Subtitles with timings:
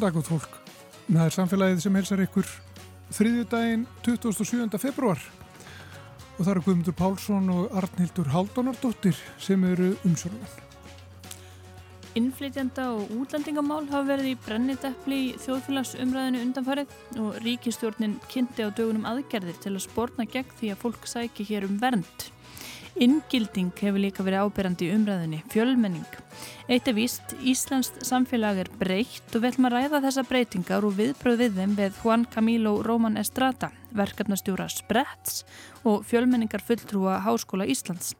[0.00, 0.54] Góðan dag út fólk.
[1.10, 2.46] Það er samfélagið sem helsar ykkur
[3.12, 4.78] þriðjudaginn 27.
[4.80, 5.20] februar
[6.38, 10.54] og það eru Guðmundur Pálsson og Arnhildur Haldunardóttir sem eru umsörðan.
[12.16, 19.04] Innflytjanda og útlendingamál hafa verið í brenniteppli í þjóðfélagsumræðinu undanfarið og ríkistjórnin kynnti á dögunum
[19.10, 22.30] aðgerðir til að spórna gegn því að fólk sæki hér um vernd.
[22.98, 26.06] Inngilding hefur líka verið áberandi í umræðinni, fjölmenning.
[26.70, 31.60] Eitt er víst, Íslandst samfélag er breytt og að ræða þessa breytingar og viðbröð við
[31.60, 35.44] þeim við Juan Camilo Roman Estrada, verkefnastjóra Spretts
[35.86, 38.16] og fjölmenningar fulltrúa Háskóla Íslands.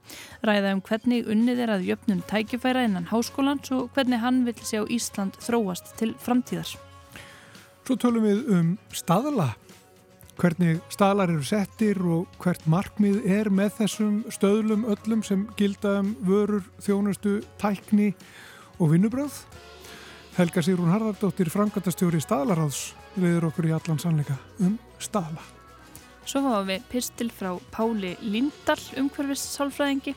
[0.46, 4.84] Ræða um hvernig unnið er að jöfnum tækifæra innan háskólans og hvernig hann vil sjá
[4.86, 6.76] Ísland þróast til framtíðar.
[7.84, 9.50] Svo tölum við um staðala
[10.41, 16.14] hvernig staðlar eru settir og hvert markmið er með þessum stöðlum öllum sem gilda um
[16.24, 18.14] vörur, þjónustu, tækni
[18.80, 19.34] og vinnubröð.
[20.38, 25.44] Helga Sýrún Harðardóttir, frangatastjóri staðlaráðs, viður okkur í allan sannleika um staðla.
[26.24, 30.14] Svo fáum við pistil frá Páli Lindal, umhverfis sálfræðingi,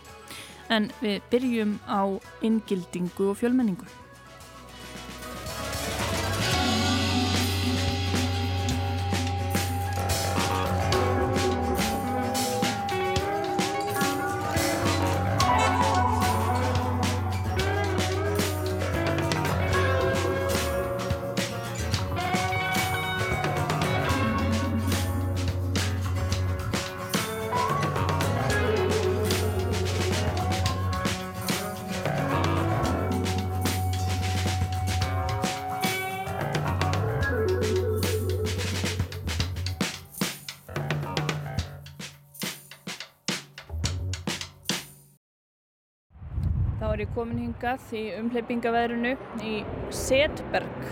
[0.71, 2.07] en við byrjum á
[2.45, 4.02] inngildingu og fjölmenningu.
[47.13, 49.13] Komin hingað í umleipingaveðrunu
[49.45, 49.53] í
[49.93, 50.85] Setberg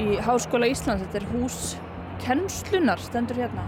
[0.00, 1.04] í Háskóla Íslands.
[1.04, 1.58] Þetta er hús
[2.22, 3.66] kennslunar, stendur hérna.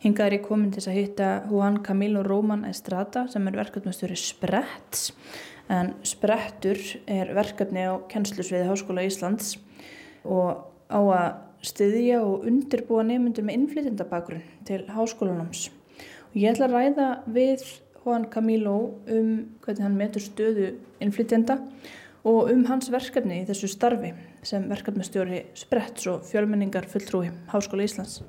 [0.00, 5.10] Hingað er ég komin til að hitta Juan Camilo Roman Estrada sem er verkefnastöru Spretts
[5.70, 9.58] en Sprettur er verkefni á kennslusviði Háskóla Íslands
[10.24, 15.68] og á að styðja og undirbúa nefnundur með innflytjandabakgrunn til háskólanums.
[16.30, 17.64] Og ég ætla að ræða við
[18.00, 18.76] Juan Camilo
[19.10, 20.72] um hvernig hann metur stöðu
[21.02, 21.58] innflytjanda
[22.24, 24.12] og um hans verkefni í þessu starfi
[24.46, 28.22] sem verkefnastjóri Spretts og fjölmenningar fulltrúi Háskóla Íslands.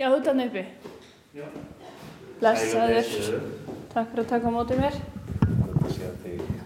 [0.00, 0.64] Já, þú tannu uppi.
[1.36, 1.46] Já.
[2.40, 3.10] Blessaður.
[3.94, 4.96] Takk fyrir að taka á mótið mér.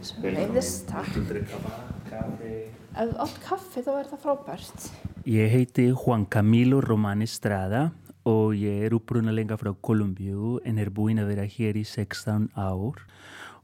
[0.09, 1.13] Svo leiðist, takk.
[2.99, 4.87] Ef þú átt kaffi þá er það frábært.
[5.31, 7.93] Ég heiti Juan Camilo Román Estrada
[8.27, 12.99] og ég er upprunalega frá Kolumbíu en er búinn að vera hér í 16 ár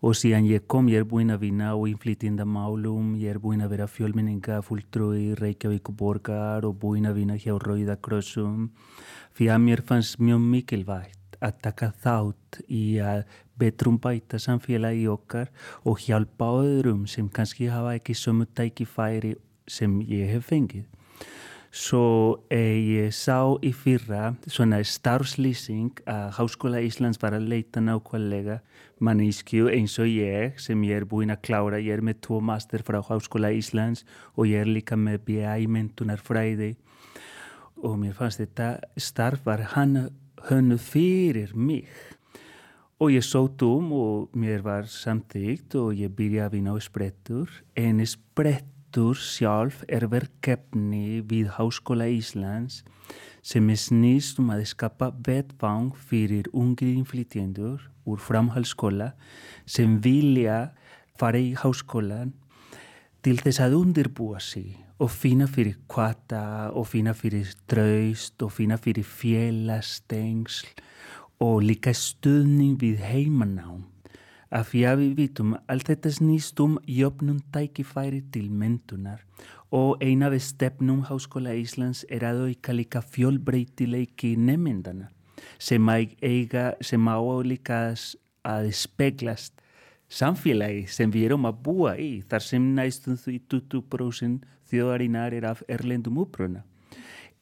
[0.04, 3.74] og síðan ég kom ég er búinn að vinna á inflytjandamálum, ég er búinn að
[3.74, 8.70] vera fjölminninga fulltrúi Reykjavík borgar og búinn að vinna hjá Rauða Krossum
[9.34, 13.26] fyrir að mér fannst mjög mikilvægt að taka þátt í að
[13.58, 15.50] betrum bæta samfélagi okkar
[15.84, 19.34] og hjálpa öðrum sem kannski hafa ekki sömu tækifæri
[19.68, 20.84] sem ég hef fengið.
[21.74, 28.60] Svo eh, ég sá í fyrra svona starfslýsing að Háskóla Íslands var að leita nákvæmlega
[29.02, 31.82] mannískju eins og ég sem ég er búinn að klára.
[31.82, 34.04] Ég er með tvo master frá Háskóla Íslands
[34.36, 36.76] og ég er líka með BA í mentunarfræði
[37.82, 39.98] og mér fannst þetta starf var hann
[40.48, 41.88] hönnu fyrir mig
[43.02, 47.50] og ég sótt um og mér var samtíkt og ég byrjaði að vinna á sprettur.
[47.76, 52.82] En sprettur sjálf er verkefni við Háskóla Íslands
[53.44, 59.12] sem er snýst um að skapa vettvang fyrir ungi inflytjendur úr framhalskóla
[59.66, 60.70] sem vilja
[61.20, 62.32] fara í háskólan
[63.24, 68.78] til þess að undirbúa sig og finna fyrir kvata og finna fyrir draust og finna
[68.80, 70.72] fyrir félagstengsl
[71.42, 73.84] og líka stuðning við heimanám.
[74.54, 79.24] Af því að við vitum allt þetta snýst um jöfnum tækifæri til mentunar
[79.74, 85.08] og eina við stefnum Háskóla Íslands er að auka líka fjölbreytileiki nefndana
[85.58, 85.90] sem,
[86.80, 87.80] sem á líka
[88.44, 89.58] að speglast
[90.08, 95.62] samfélagi sem við erum að búa í þar sem næstum því 20% þjóðarinnar er af
[95.68, 96.62] erlendum uppruna.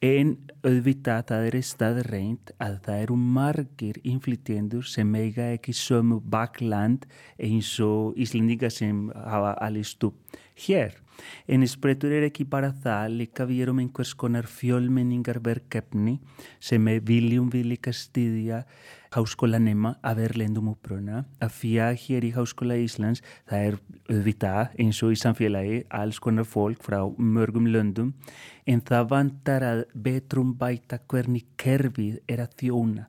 [0.03, 0.33] En
[0.67, 7.05] auðvitað það er staðreint að það eru margir inflytjendur sem eiga ekki sömu bakland
[7.39, 10.99] eins og Íslandinga sem hafa alist upp hér.
[11.47, 16.17] En sprettur er ekki bara það, líka við erum einhvers konar fjölmenningarverkefni
[16.63, 18.63] sem við viljum við líka styðja
[19.13, 21.23] háskólanema af erlendum uppruna.
[21.43, 23.77] Að fjá hér í Háskóla Íslands, það er
[24.09, 28.13] auðvitað eins og í samfélagi alls konar fólk frá mörgum löndum
[28.65, 33.07] en það vantar að betrum bæta hvernig kerfið er að þjóna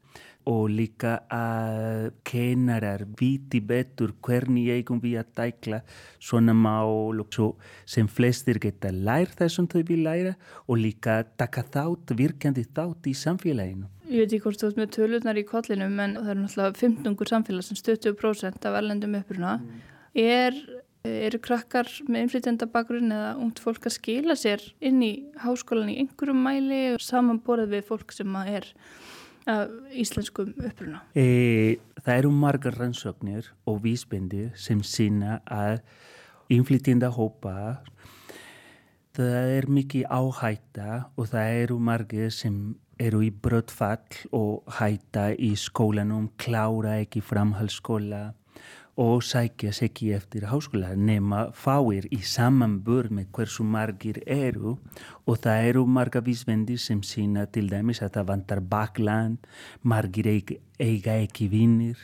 [0.50, 5.80] og líka að kennarar viti betur hvernig eigum við að tækla
[6.22, 7.48] svona mál og svo
[7.88, 10.34] sem flestir geta lært þessum þau vil læra
[10.68, 13.88] og líka taka þátt, virkjandi þátt í samfélaginu.
[14.04, 17.30] Ég veit ekki hvort þú ert með töluðnar í kollinum en það er náttúrulega 15
[17.32, 19.56] samfélag sem 70% af erlendum uppruna.
[19.62, 19.80] Mm.
[20.24, 20.58] Er,
[21.08, 26.44] eru krakkar með innflytjandabakgrunn eða ungt fólk að skila sér inn í háskólan í einhverjum
[26.44, 29.13] mæli og samanborðið við fólk sem er af
[29.46, 31.02] íslenskum uppruna?
[31.14, 35.82] E, það eru margar rannsóknir og vísbendir sem sína að
[36.52, 37.82] innflytjenda hópa
[39.14, 42.56] það er mikið áhætta og það eru margir sem
[43.00, 48.28] eru í bröttfall og hætta í skólanum, klára ekki framhaldsskóla
[48.96, 54.76] og sækjast ekki eftir háskóla nema fáir í samanbörð með hversu margir eru
[55.26, 59.38] og það eru marga vísvendir sem sína til dæmis að það vantar bakland,
[59.82, 61.98] margir eiga ekki vinnir,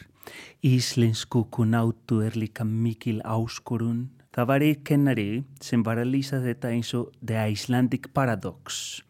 [0.63, 4.09] íslensku kunáttu er líka mikil áskorun.
[4.35, 5.31] Það var einn kennari
[5.63, 9.03] sem var að lýsa þetta eins og The Icelandic Paradox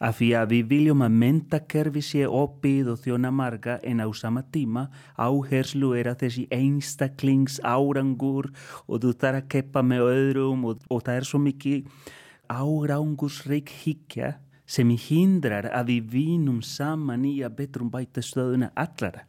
[0.00, 4.42] af því að við viljum að mentakerfi sé opið og þjóna marga en á sama
[4.54, 8.50] tíma áherslu er að þessi einstaklings árangur
[8.86, 12.12] og þú þarf að keppa með öðrum og, og það er svo mikið
[12.50, 14.34] árangursreik higgja
[14.66, 19.26] sem hindrar að við vinum saman í að betrum bæta stöðuna allara.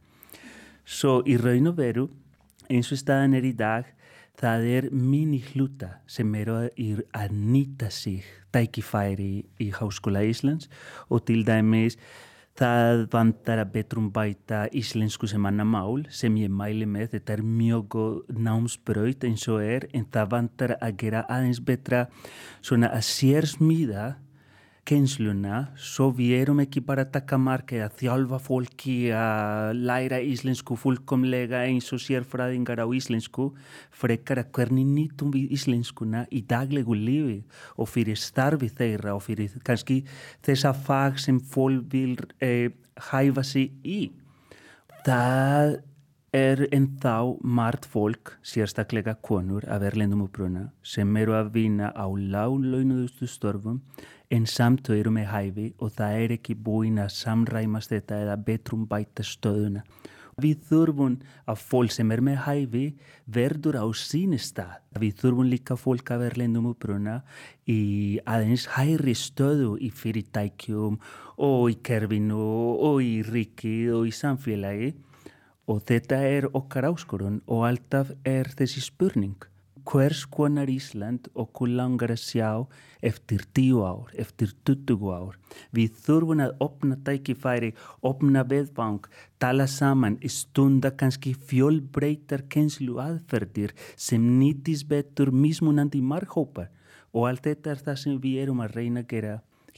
[0.85, 2.05] Svo í raun og veru
[2.69, 3.89] eins og staðan er í dag
[4.39, 8.23] það er minni hluta sem eru að, nýta sig
[8.55, 10.69] tækifæri í, Háskóla Íslands
[11.09, 11.97] og til dæmis
[12.55, 17.43] það vantar að betrum bæta íslensku sem annar mál sem ég mæli með, þetta er
[17.43, 22.05] mjög góð námsbraut eins og er en það vantar að gera aðeins betra
[22.63, 24.13] svona að sérsmíða
[24.85, 30.77] kennsluna svo við erum ekki bara að taka marka að þjálfa fólki að læra íslensku
[30.77, 33.47] fullkomlega eins og sérfræðingar á íslensku
[33.89, 37.39] frekar að hvernig nýtum við íslenskuna í daglegu lífi
[37.81, 40.03] og fyrir starfi þeirra og fyrir kannski
[40.45, 42.69] þessa fag sem fólk vil eh,
[43.09, 44.11] hæfa sig í.
[45.05, 45.79] Það
[46.35, 52.05] er en þá margt fólk, sérstaklega konur af erlendum uppruna sem eru að vinna á
[52.05, 53.79] láglaunuðustu störfum
[54.35, 58.35] en samt þau eru með hæfi og það er ekki búin að samræmast þetta eða
[58.47, 59.85] betrum bæta stöðuna.
[60.35, 61.13] Við þurfum
[61.47, 62.83] að fólk sem er með hæfi
[63.37, 64.81] verður á síni stað.
[64.99, 67.21] Við þurfum líka fólk að vera lendum uppruna
[67.71, 70.99] í aðeins hæri stöðu í fyrirtækjum
[71.47, 72.43] og í kerfinu
[72.89, 74.91] og í ríki og í samfélagi
[75.71, 79.47] og þetta er okkar áskorun og alltaf er þessi spurning
[79.85, 82.49] hvers konar Ísland okkur langar að sjá
[83.05, 85.37] eftir 10 ár, eftir 20 ár.
[85.75, 89.05] Við þurfum að opna tækifæri, opna veðvang,
[89.39, 96.71] tala saman, stunda kannski fjölbreytar kenslu aðferðir sem nýtis betur mismunandi marghópar
[97.15, 99.35] og allt þetta er það sem við erum að reyna að gera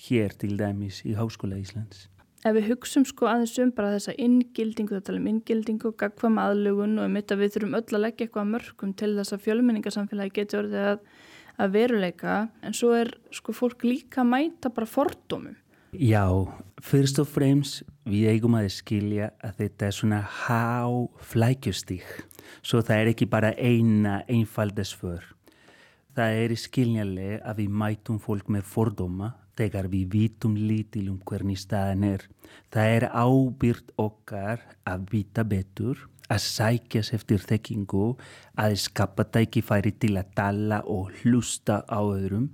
[0.07, 2.07] hér til dæmis í Háskóla Íslands
[2.49, 6.97] ef við hugsum sko aðeins um bara þessa inngildingu, það tala um inngildingu, gagvam aðlugun
[6.97, 10.63] og um þetta við þurfum öll að leggja eitthvað mörgum til þess að fjölmenningarsamfélagi getur
[10.63, 11.05] orðið að,
[11.57, 15.59] að veruleika en svo er sko fólk líka að mæta bara fordómum.
[15.95, 16.27] Já,
[16.83, 20.89] fyrst og fremst við eigum að skilja að þetta er svona há
[21.31, 22.09] flækjustík
[22.65, 25.23] svo það er ekki bara eina einfaldesför.
[26.17, 31.59] Það er skiljanlega að við mætum fólk með fordóma þegar við vitum lítil um hvernig
[31.59, 32.27] staðan er.
[32.73, 38.05] Það er ábyrgt okkar að vita betur, að sækjast eftir þekkingu,
[38.59, 42.49] að skapa tækifæri til að tala og hlusta á öðrum.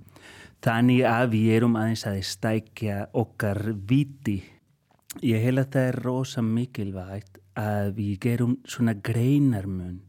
[0.64, 4.38] Þannig að við erum aðeins að stækja okkar viti.
[5.20, 10.00] Ég held að það er rosa mikilvægt að við gerum svona greinarmun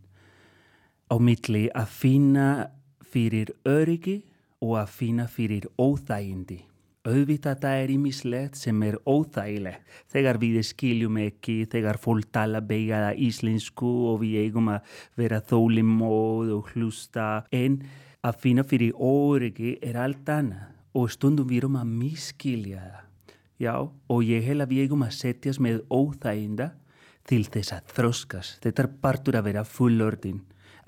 [1.12, 2.48] á milli að finna
[3.06, 4.22] fyrir öryggi
[4.64, 6.64] og að finna fyrir óþægindi.
[7.06, 13.12] Auðvitað það er ímislegt sem er óþægilegt þegar við skiljum ekki, þegar fólk tala beigjaða
[13.28, 17.78] íslensku og við eigum að vera þólimóð og hlusta en
[18.26, 23.04] að finna fyrir óryggi er allt annað og stundum við erum að miskilja það.
[23.62, 26.72] Já, og ég hel að við eigum að setjast með óþæginda
[27.30, 28.58] til þess að þróskast.
[28.66, 30.42] Þetta er partur að vera fullordin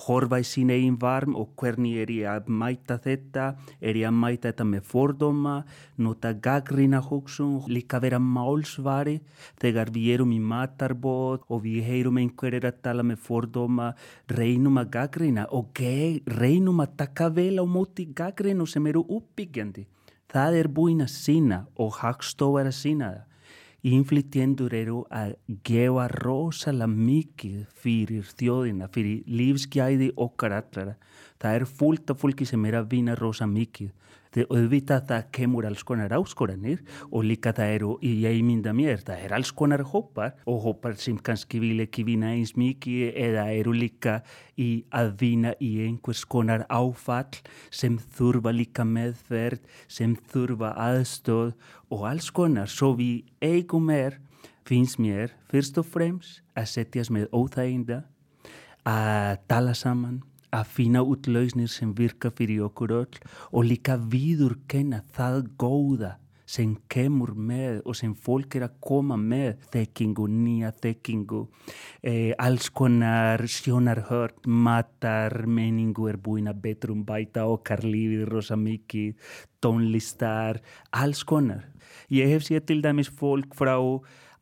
[0.05, 3.45] horfa í sín eigin varm og hvernig er ég að mæta þetta,
[3.81, 5.55] er ég að mæta þetta með fordóma,
[5.97, 9.17] nota gaggrina hugsun, líka vera málsvari?
[9.61, 13.91] Þegar við erum í matarbót og við heyrum einhverjir að tala með fordóma,
[14.29, 15.83] reynum að gaggrina og
[16.39, 19.87] reynum að taka vel á móti gaggrinu sem eru uppbyggjandi.
[20.27, 23.26] Það er búin að sína og hagstof er að sína það
[23.87, 25.35] innflytjendur eru að
[25.67, 30.97] gefa rosalega mikið fyrir þjóðina, fyrir lífsgæði okkar allara.
[31.41, 33.93] Það er fullt af fólki sem er að vinna rosa mikið
[34.35, 36.81] auðvitað það kemur alls konar áskoranir
[37.11, 41.17] og líka það eru, ég mynda mér, það er alls konar hópar og hópar sem
[41.17, 44.19] kannski vil ekki vinna eins mikið eða eru líka
[44.57, 47.41] í að vinna í einhvers konar áfall
[47.71, 51.53] sem þurfa líka meðferð, sem þurfa aðstóð
[51.93, 52.69] og alls konar.
[52.69, 54.19] Svo við eigum er,
[54.67, 58.03] finnst mér, fyrst og fremst að setjast með óþæginda,
[58.87, 60.21] að tala saman
[60.57, 63.19] að finna út lausnir sem virka fyrir okkur öll
[63.51, 66.15] og líka viðurkenna það góða
[66.47, 69.57] sem kemur með og sem fólk er að koma með.
[69.73, 71.41] Þekkingu, nýja þekkingu
[72.01, 79.33] eh, alls konar sjónarhört, matar menningu er búin að betrum bæta okkar lífið rosa mikið
[79.63, 80.61] tónlistar,
[80.95, 81.67] alls konar.
[82.13, 83.75] Ég hef sér til dæmis fólk frá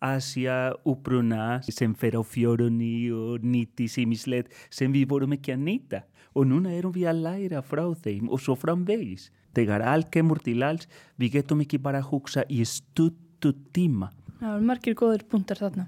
[0.05, 6.03] Asia uppruna sem fer á fjörunni og nýtti símislegt sem við vorum ekki að nýta
[6.35, 9.29] og núna erum við að læra frá þeim og svo framvegis.
[9.55, 14.11] Þegar allt kemur til alls, við getum ekki bara að hugsa í stuttu tíma.
[14.41, 15.87] Það er margir góður punktar þarna.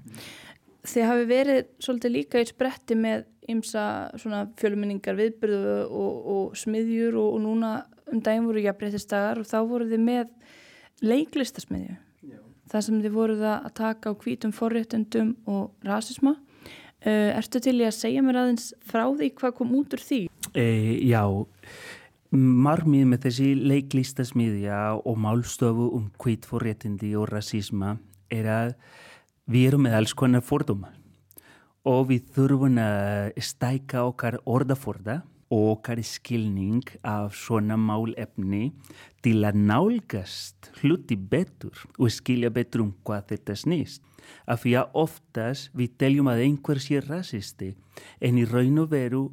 [0.88, 3.84] Þið hafi verið svolítið líka í spretti með ymsa
[4.60, 7.72] fjölminningar viðbyrðu og, og smiðjur og, og núna
[8.08, 10.30] um daginn voru jafnbreytistagar og þá voru þið með
[11.04, 11.96] leiklistasmiðju
[12.68, 16.36] það sem þið voruð að taka á hvítum forréttundum og rasisma.
[16.98, 20.20] Uh, ertu til í að segja mér aðeins frá því hvað kom út úr því?
[20.58, 20.66] E,
[21.06, 21.22] já,
[22.34, 27.94] margmið með þessi leiklístasmiðja og málstofu um hvít forréttindi og rasisma
[28.34, 28.72] er að
[29.48, 30.90] við erum með alls konar fordóma
[31.88, 38.72] og við þurfum að stæka okkar orðaforða okkar skilning af svona málefni
[39.24, 44.02] til að nálgast hluti betur og skilja betur um hvað þetta snýst.
[44.44, 47.72] Af því að oftast við teljum að einhver sé rasisti
[48.20, 49.24] en í raun og veru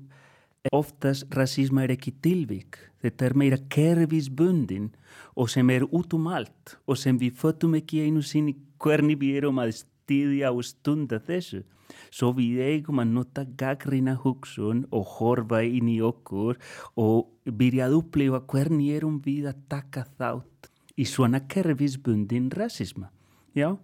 [0.74, 2.80] oftast rasisma er ekki tilvík.
[3.04, 4.94] Þetta er meira kerfisbundin
[5.36, 9.42] og sem er út um allt og sem við fötum ekki einu sinni hvernig við
[9.42, 11.66] erum að stýðja og stunda þessu.
[12.10, 16.60] Svo við eigum að nota gaggrina hugsun og horfa inn í okkur
[17.02, 23.12] og byrja að upplifa hvernig erum við að taka þátt í svona kerfisbundin rasisma.
[23.56, 23.76] Já,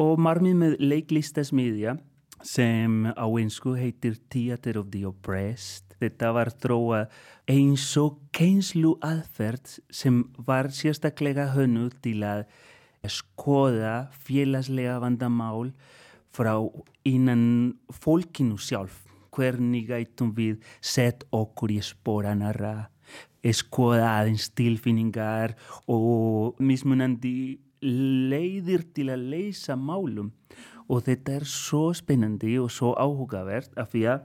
[0.00, 1.98] og marmið með leiklistasmiðja
[2.44, 5.94] sem á einsku heitir Theater of the Oppressed.
[6.00, 7.00] Þetta var þróa
[7.48, 12.44] eins og keinslu aðferð sem var sérstaklega hönnu til að
[13.08, 15.72] skoða félagslega vandamál
[16.34, 16.56] frá
[17.06, 19.02] innan fólkinu sjálf.
[19.34, 22.88] Hvernig gætum við sett okkur í spóranara
[23.52, 25.52] skoða aðeins tilfinningar
[25.90, 30.32] og mismunandi leiðir til að leysa málum.
[30.88, 34.24] Og þetta er svo spennandi og svo áhugavert af því að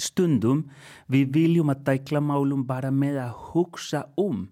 [0.00, 0.64] stundum
[1.10, 4.46] við viljum að dækla málum bara með að hugsa um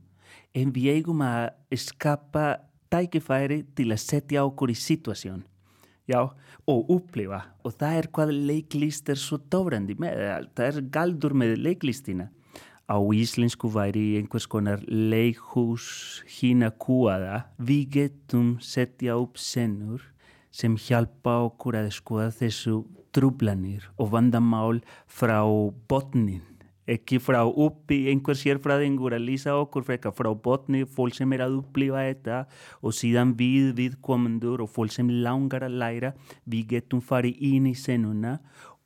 [0.54, 2.58] en við eigum að skapa
[2.92, 5.42] tækifæri til að setja okkur í situasjón
[6.08, 6.24] já,
[6.68, 7.44] og upplifa.
[7.64, 12.28] Og það er hvað leiklist er svo dóbrandi með, það er galdur með leiklistina.
[12.88, 17.42] Á íslensku væri einhvers konar leikhús hína kúaða.
[17.60, 20.06] Við getum setja upp senur
[20.50, 22.80] sem hjálpa okkur að skoða þessu
[23.12, 25.42] trúblanir og vandamál frá
[25.88, 26.57] botnin
[26.88, 31.60] ekki frá uppi einhver sérfræðingur að lýsa okkur frekar frá botni fólk sem er að
[31.60, 32.40] upplifa þetta
[32.80, 36.14] og síðan við viðkomendur og fólk sem langar að læra
[36.48, 38.38] við getum farið inn í senuna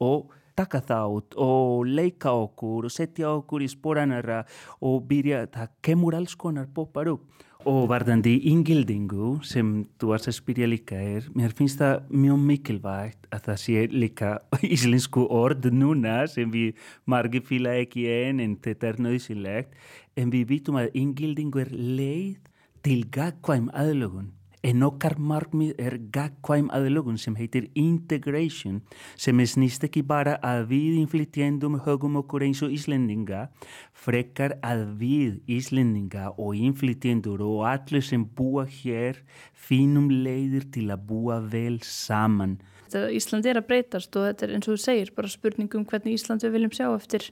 [0.02, 4.42] og taka þátt og leika okkur og setja okkur í sporanara
[4.84, 9.68] og byrja, það kemur alls konar poppar upp Og varðandi ingildingu sem
[10.00, 14.30] þú varst að spyrja líka er, mér finnst það mjög mikilvægt að það sé líka
[14.74, 19.78] íslensku orð núna sem við margir fýla ekki einn en þetta er nöðsilegt
[20.18, 22.50] en við vitum að ingildingu er leið
[22.82, 28.76] til gagkvæm aðlögun En okkar markmið er gagkvæm aðlögun sem heitir integration
[29.18, 33.48] sem snýst ekki bara að við inflytjendum högum okkur eins og Íslendinga,
[33.90, 39.18] frekar að við Íslendinga og inflytjendur og allir sem búa hér
[39.50, 42.60] finnum leiðir til að búa vel saman.
[42.92, 46.46] Ísland er að breytast og þetta er eins og þú segir bara spurningum hvernig Ísland
[46.46, 47.30] við viljum sjá eftir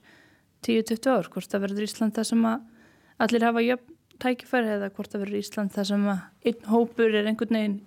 [0.66, 5.24] 10-20 ár, hvort það verður Ísland það sem allir hafa jöfn tækifæri eða hvort það
[5.24, 7.80] verður Ísland það sem að einn hópur er einhvern veginn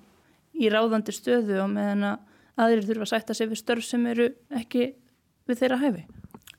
[0.54, 4.28] í ráðandi stöðu og meðan að aðrir þurfa að sætta sig við störf sem eru
[4.54, 4.92] ekki
[5.50, 6.04] við þeirra hæfi.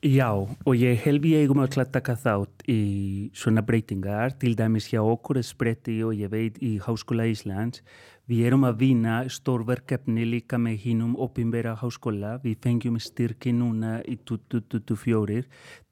[0.05, 4.91] Já, og ég held ég eigum öll að taka þátt í svona breytingar, til dæmis
[4.91, 7.81] hjá okkur spretti og ég veit í Háskóla Íslands.
[8.29, 12.39] Við erum að vinna stórverkefni líka með hinnum opinbera háskóla.
[12.41, 15.43] Við fengjum styrki núna í 2024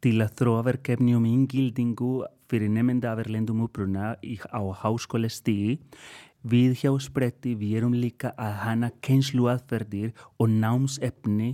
[0.01, 5.81] til að þróa verkefni um ingildingu fyrir nefnda af erlendum uppruna á háskóla stíi
[6.43, 10.11] Við hjá spretti við erum líka að hana keinsluaðferðir
[10.43, 11.53] og námsefni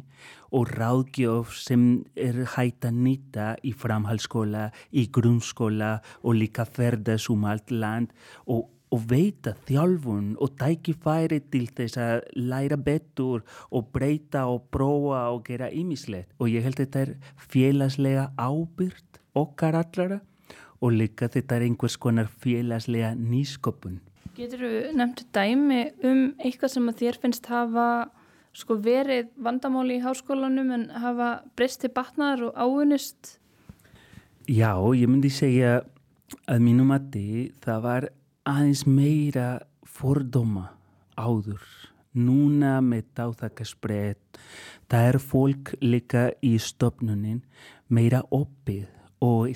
[0.49, 1.83] og ráðgjöf sem
[2.17, 8.15] er hægt að nýta í framhalskóla, í grunnskóla og líka ferðast um allt land
[8.47, 15.27] og, og veita þjálfun og tækifæri til þess að læra betur og breyta og prófa
[15.35, 16.33] og gera ýmislegt.
[16.41, 20.23] Og ég held þetta er félagslega ábyrgt okkar allara
[20.81, 23.99] og líka þetta er einhvers konar félagslega nýsköpun.
[24.39, 27.89] Getur þú nefnt dæmi um eitthvað sem að þér finnst hafa
[28.55, 33.39] sko, verið vandamáli í háskólanum en hafa breysti batnar og áunist?
[34.49, 35.83] Já, ég myndi segja
[36.49, 38.09] að mínum að þið það var
[38.49, 39.49] aðeins meira
[39.85, 40.69] fordóma
[41.19, 41.65] áður.
[42.19, 44.39] Núna með dáþakasbreytt,
[44.89, 47.43] það er fólk líka í stopnunin
[47.93, 48.87] meira oppið
[49.25, 49.49] og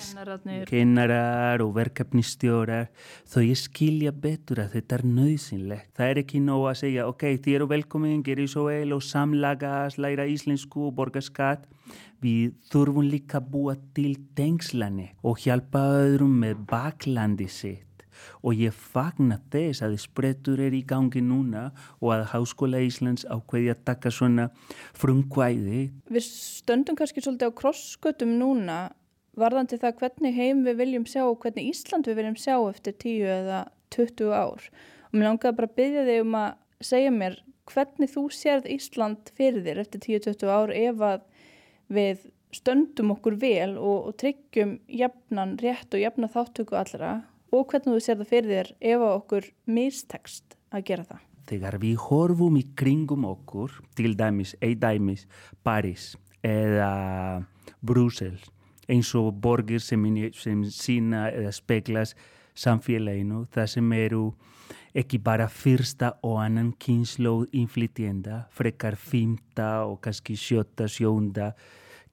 [0.66, 2.88] kennarar og verkefnistjórar
[3.30, 5.92] þó ég skilja betur að þetta er nöðsynlegt.
[5.96, 10.00] Það er ekki nóg að segja ok, þið eru velkomin, gerir svo vel og samlagast,
[10.02, 11.68] læra íslensku og borga skatt.
[12.22, 17.88] Við þurfum líka að búa til tengslani og hjálpa öðrum með baklandi sitt
[18.42, 21.70] og ég fagna þess að sprettur er í gangi núna
[22.00, 24.48] og að Háskóla Íslands ákveði að taka svona
[24.98, 25.84] frumkvæði.
[26.12, 28.78] Við stöndum kannski svolítið á krosskötum núna
[29.38, 33.30] varðandi það hvernig heim við viljum sjá og hvernig Ísland við viljum sjá eftir 10
[33.38, 33.62] eða
[33.94, 37.38] 20 ár og mér langaði bara að byggja þig um að segja mér
[37.72, 41.26] hvernig þú sérð Ísland fyrir þér eftir 10-20 ár ef að
[41.92, 47.12] við stöndum okkur vel og, og tryggjum jafnan rétt og jafna þáttöku allra
[47.52, 51.22] og hvernig þú sérð það fyrir þér ef að okkur mistekst að gera það.
[51.52, 55.26] Þegar við horfum í kringum okkur, til dæmis, ei dæmis,
[55.64, 56.12] Paris
[56.46, 57.42] eða
[57.82, 58.51] Brussels
[58.88, 62.16] eins og borgir sem, sem sína eða speglast
[62.54, 64.24] samfélaginu það sem eru
[64.94, 71.52] ekki bara fyrsta og annan kynnslóð inflytjenda, frekar fymta og kannski sjötta, sjónda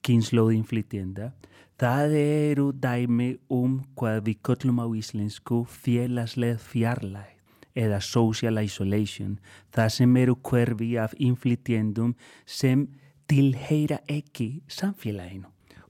[0.05, 1.33] kynnslóð inflytjenda.
[1.79, 7.35] Það eru dæmi um hvað við köllum á íslensku félagslega fjarlæg
[7.79, 9.37] eða social isolation,
[9.71, 12.87] það sem eru hverfi af inflytjendum sem
[13.29, 15.47] tilheyra ekki samfélaginu.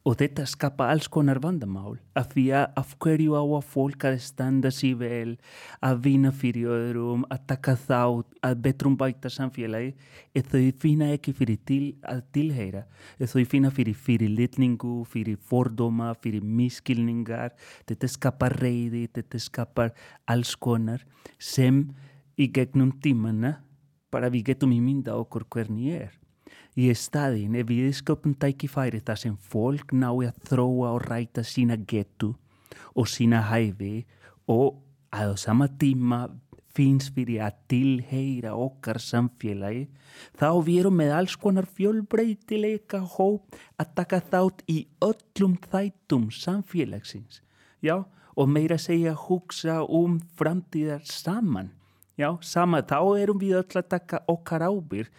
[0.10, 4.16] Og þetta skapa alls konar vandamál af því að af hverju á að fólk að
[4.26, 5.34] standa sér vel,
[5.86, 9.92] að vinna fyrir öðrum, að taka þátt, að betrum bæta samfélagi
[10.34, 12.84] eða þau finna ekki fyrir til að tilheyra.
[13.20, 17.54] Eða þau finna fyrir fyrirlitningu, fyrir fordóma, fyrir miskilningar.
[17.86, 19.94] Þetta skapar reyði, þetta skapar
[20.26, 21.06] alls konar
[21.38, 21.84] sem
[22.34, 23.60] í gegnum tímanna
[24.10, 26.18] bara við getum í mynda okkur hvernig er.
[26.78, 32.36] Í staðin er viðsköpun tækifæri þar sem fólk nái að þróa og ræta sína getu
[32.94, 34.06] og sína hæfi
[34.50, 34.78] og
[35.10, 36.28] að á sama tíma
[36.78, 39.88] finnst fyrir að tilheyra okkar samfélagi
[40.40, 47.42] þá við erum með alls konar fjölbreytileika hóp að taka þátt í öllum þættum samfélagsins
[47.82, 48.06] já,
[48.38, 51.74] og meira segja hugsa um framtíðar saman
[52.20, 55.10] já, sama, þá erum við öll að taka okkar ábyrg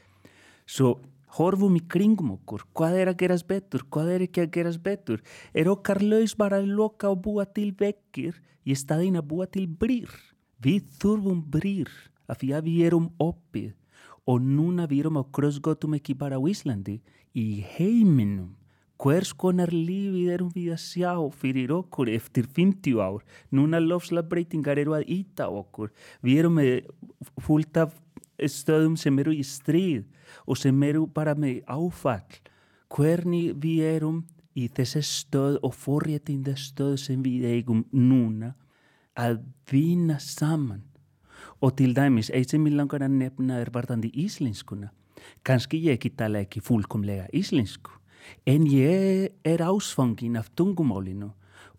[0.70, 0.98] svo
[1.38, 5.22] horfum í kringum okkur, hvað er að gerast betur, hvað er ekki að gerast betur,
[5.54, 9.66] er okkar laus bara að loka og búa til vekkir í staðin að búa til
[9.66, 10.10] brýr.
[10.60, 11.90] Við þurfum brýr
[12.30, 13.76] af því að við erum oppið
[14.28, 17.00] og núna við erum á krösgótum ekki bara á Íslandi,
[17.34, 18.56] í heiminum.
[19.00, 23.22] Hvers konar lífið erum við að sjá fyrir okkur eftir 50 ár?
[23.48, 25.88] Núna lofslagbreytingar eru að íta okkur.
[26.20, 26.60] Við erum
[27.40, 27.94] fullt af
[28.48, 30.06] stöðum sem eru í stríð
[30.46, 32.40] og sem eru bara með áfall.
[32.90, 34.22] Hvernig við erum
[34.56, 38.54] í þessi stöð og forréttinda stöð sem við eigum núna
[39.18, 40.86] að vinna saman.
[41.60, 44.90] Og til dæmis, eitt sem ég langar að nefna er vartandi íslenskuna.
[45.44, 48.00] Kannski ég ekki tala ekki fullkomlega íslensku
[48.46, 51.30] en ég er ásfangin af tungumálinu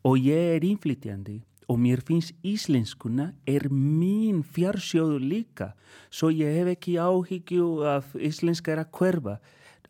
[0.03, 5.71] og ég er inflytjandi og mér finnst íslenskuna er mín fjarsjóðu líka
[6.11, 9.37] svo ég hef ekki áhyggju af íslenska er að hverfa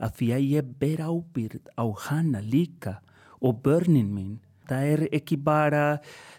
[0.01, 2.99] af því að ég ber ábyrð á hana líka
[3.41, 4.39] og börnin mín.
[4.69, 5.85] Það er ekki bara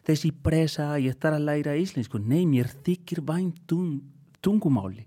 [0.07, 2.19] þessi pressa að ég þarf að læra íslensku.
[2.19, 3.75] Nei, mér þykir vænt
[4.43, 5.07] tungumáli.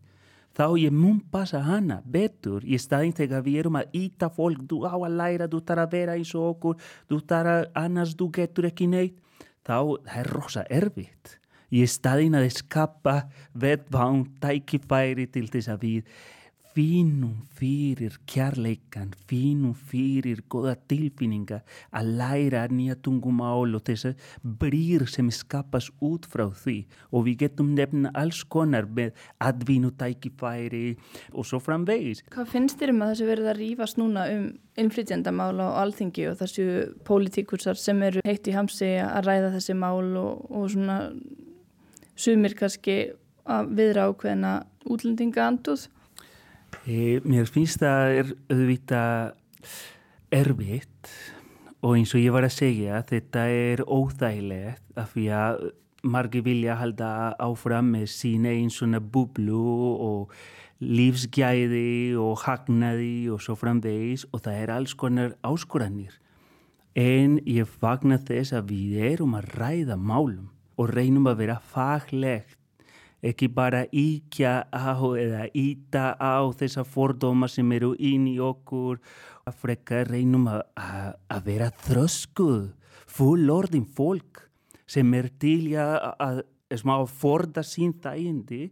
[0.56, 4.86] Þá ég mun passa hana betur í staðin þegar við erum að íta fólk, þú
[4.88, 6.78] á að læra, þú þarf að vera eins og okkur,
[7.12, 9.18] þú þarf að annars þú getur ekki neitt.
[9.66, 11.36] Þá það er rosa erfitt.
[11.74, 13.16] Í staðin að skapa
[13.58, 16.18] vettváng, tækifæri til þess að við
[16.76, 21.62] finnum fyrir kjærleikan, finnum fyrir goða tilfinninga
[21.96, 24.26] að læra nýja tungumál og þess að
[24.60, 26.76] brýr sem skapas út frá því
[27.12, 29.16] og við getum nefna alls konar með
[29.48, 30.84] advinutækifæri
[31.32, 32.26] og svo framvegis.
[32.36, 36.40] Hvað finnst þér um að þessu verið að rýfast núna um innflytjandamál á alþingi og
[36.44, 36.70] þessu
[37.08, 41.00] pólitíkursar sem eru heitt í hamsi að ræða þessi mál og, og svona
[42.20, 43.14] sumir kannski
[43.48, 44.58] að viðra ákveðina
[44.92, 45.88] útlendinga anduð?
[46.84, 49.72] E, mér finnst það er auðvitað
[50.36, 51.14] erfitt
[51.86, 55.66] og eins og ég var að segja þetta er óþægilegt af því að
[56.06, 57.10] margi vilja halda
[57.42, 59.62] áfram með sína eins svona bublu
[60.06, 60.36] og
[60.84, 66.14] lífsgæði og hagnaði og svo framvegis og það er alls konar áskoranir.
[66.96, 72.55] En ég fagnar þess að við erum að ræða málum og reynum að vera faglegt
[73.26, 79.00] ekki bara íkja á eða íta á þessa fordóma sem eru inn í okkur
[79.46, 82.66] að frekka reynum að, að, að vera þröskuð
[83.16, 84.44] fullorðin fólk
[84.86, 86.44] sem er til að, að
[86.82, 88.70] smá forða sín þægindi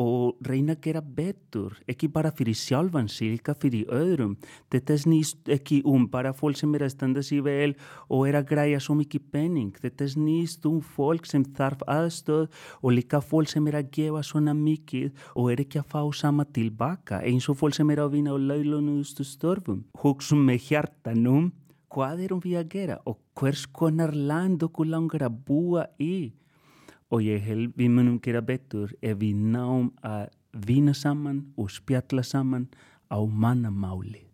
[0.00, 4.36] og reyna að gera betur, ekki bara fyrir sjálfan sig, líka fyrir öðrum.
[4.72, 7.74] Þetta snýst ekki um bara fólk sem er að standa sér vel
[8.08, 9.74] og er að græja svo mikið penning.
[9.76, 12.48] Þetta snýst um fólk sem þarf aðstöð
[12.80, 16.48] og líka fólk sem er að gefa svona mikið og er ekki að fá sama
[16.48, 19.84] tilbaka, eins og fólk sem er að vinna á laununustu störfum.
[20.00, 21.50] Hugsun með hjartanum,
[21.92, 26.30] hvað erum við að gera og hvers konar land okkur langar að búa í?
[27.10, 30.30] Og ég held við munum gera betur ef við náum að
[30.66, 32.68] vina saman og spjalla saman
[33.10, 34.26] á mannamáli.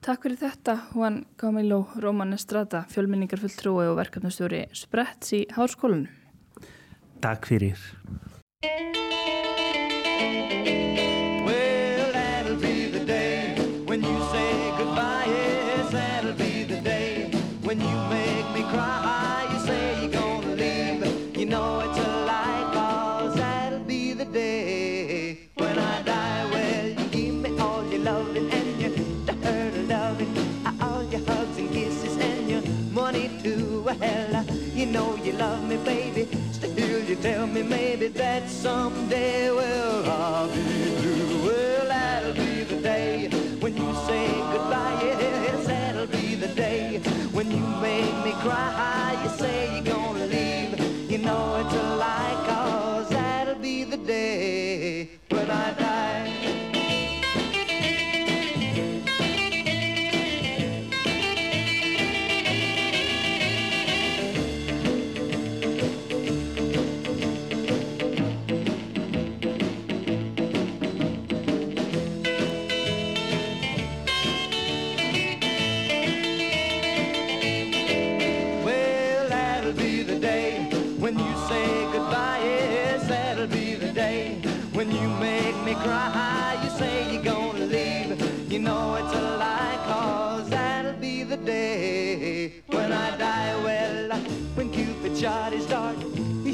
[0.00, 6.08] Takk fyrir þetta, Juan Camilo Róman Estrada, fjölminningar fulltrúi og verkefnastjóri Spretts í Hárskólanu.
[7.20, 7.76] Takk fyrir.
[38.60, 40.62] Someday, well, I'll be
[41.00, 46.98] blue, well, that'll be the day when you say goodbye, yes, that'll be the day
[47.32, 48.69] when you make me cry,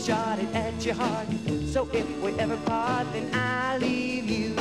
[0.06, 1.26] shot it at your heart.
[1.66, 4.54] So if we ever part, then I'll leave you.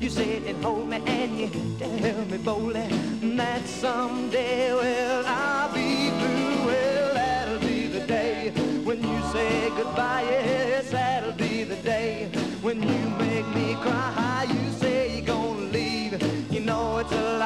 [0.00, 2.88] You sit and hold me and you tell me boldly
[3.36, 6.66] that someday, well, I'll be through.
[6.68, 8.50] Well, that'll be the day
[8.82, 10.24] when you say goodbye.
[10.26, 12.30] Yes, that'll be the day
[12.62, 14.46] when you make me cry.
[14.48, 16.14] You say you're gonna leave.
[16.50, 17.45] You know it's a lie,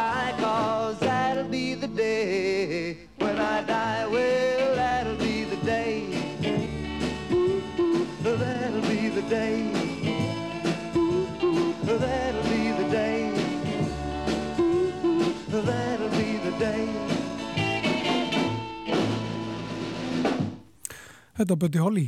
[21.40, 22.02] Þetta er Buddy Holly,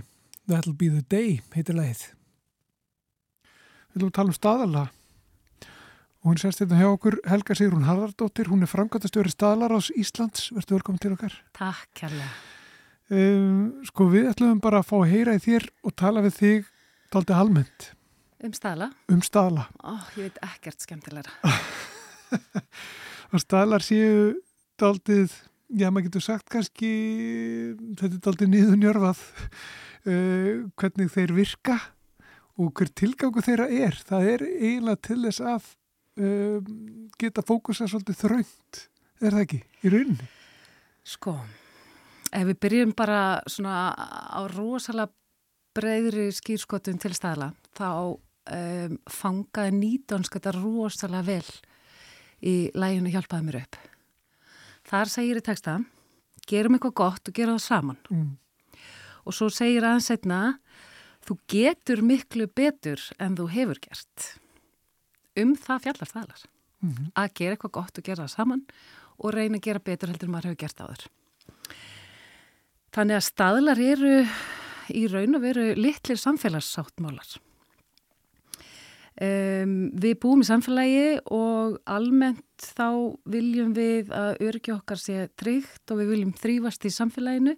[0.50, 2.02] That'll Be The Day, heitir leið.
[3.92, 4.82] Við viljum tala um staðala
[6.22, 10.76] og hún sérst þetta hjá okkur Helga Sigrún Harðardóttir, hún er framkvæmtastjóri staðalaráðs Íslands, verður
[10.78, 11.34] velkomin til okkar.
[11.56, 12.28] Takk kærlega.
[13.12, 16.68] Um, sko við ætlum bara að fá að heyra í þér og tala við þig
[17.12, 17.88] daldi almennt
[18.42, 18.88] Um staðla?
[19.12, 19.64] um staðala.
[19.86, 21.30] Ó, ég veit ekkert skemmtilegra.
[23.32, 24.32] Og staðalar séu
[24.80, 25.30] daldið,
[25.78, 26.90] já maður getur sagt kannski,
[27.98, 31.78] þetta er daldið niðunjörfað uh, hvernig þeir virka
[32.60, 33.96] og hver tilgangu þeirra er.
[34.06, 35.70] Það er eiginlega til þess að
[36.20, 36.70] uh,
[37.20, 38.84] geta fókusa svolítið þröngt,
[39.22, 40.30] er það ekki, í rauninni?
[41.02, 41.34] Sko,
[42.30, 45.10] ef við byrjum bara svona á rosalega
[45.72, 51.54] breyðri skýrskotun til staðla, þá um, fangaði nýdonsk þetta rosalega vel
[52.42, 53.80] í læginu hjálpaði mér upp.
[54.92, 55.78] Þar segir í texta,
[56.44, 58.00] gerum eitthvað gott og gera það saman.
[58.12, 58.32] Mm.
[59.24, 60.40] Og svo segir aðeins setna,
[61.24, 64.26] þú getur miklu betur en þú hefur gert.
[65.40, 66.42] Um það fjallar staðlar.
[66.82, 67.12] Mm -hmm.
[67.14, 68.66] Að gera eitthvað gott og gera það saman
[69.18, 71.06] og reyna að gera betur heldur maður hefur gert á þér.
[72.92, 74.26] Þannig að staðlar eru
[74.90, 77.38] í raun og veru litlir samfélagssáttmálar.
[79.20, 85.92] Um, við búum í samfélagi og almennt þá viljum við að öryggi okkar sé tryggt
[85.92, 87.52] og við viljum þrýfast í samfélaginu.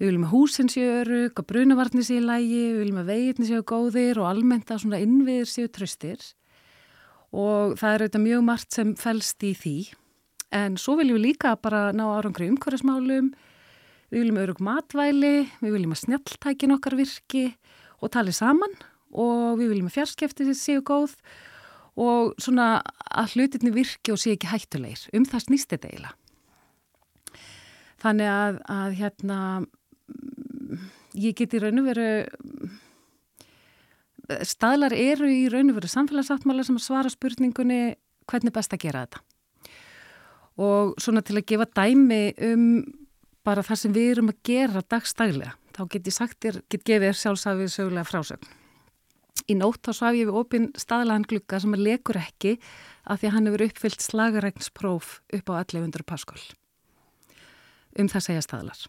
[0.00, 3.62] Við viljum að húsin séu örygg og brunavarnir séu lægi, við viljum að veginni séu
[3.62, 6.18] góðir og almennt að svona innviðir séu tröstir.
[7.30, 9.76] Og það er auðvitað mjög margt sem fælst í því.
[10.50, 13.30] En svo viljum við líka bara ná árangri umhverfismálum,
[14.10, 17.52] við viljum örygg matvæli, við viljum að snjalltækin okkar virki
[18.00, 18.74] og tali saman
[19.10, 21.16] og við viljum að fjarskefti séu góð
[22.00, 25.08] og svona að hlutinni virki og séu ekki hættulegir.
[25.16, 26.16] Um það snýst þetta eiginlega.
[28.00, 29.38] Þannig að, að hérna,
[31.20, 32.06] ég get í raun og veru,
[34.48, 37.82] staðlar eru í raun og veru samfélagsáttmála sem að svara spurningunni
[38.30, 39.24] hvernig best að gera þetta.
[40.60, 42.64] Og svona til að gefa dæmi um
[43.44, 47.72] bara það sem við erum að gera dagstælega, þá get ég sagt get gefið sjálfsafið
[47.74, 48.59] sögulega frásögn.
[49.50, 52.54] Í nótt þá svaf ég við opinn staðlagan glukka sem er lekur ekki
[53.10, 56.40] af því að hann hefur uppfyllt slagaregnspróf upp á 1100 paskól.
[57.98, 58.82] Um það segja staðlar.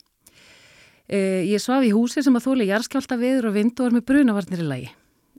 [1.10, 1.19] E,
[1.50, 4.62] ég svaf í húsi sem að þóli jarðskjálta viður og vind og er með brunavarnir
[4.62, 4.91] í lagi.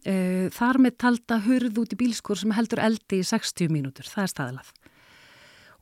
[0.03, 0.15] E,
[0.53, 4.09] þar með talda hurð út í bílskur sem heldur eldi í 60 mínútur.
[4.11, 4.73] Það er staðlað.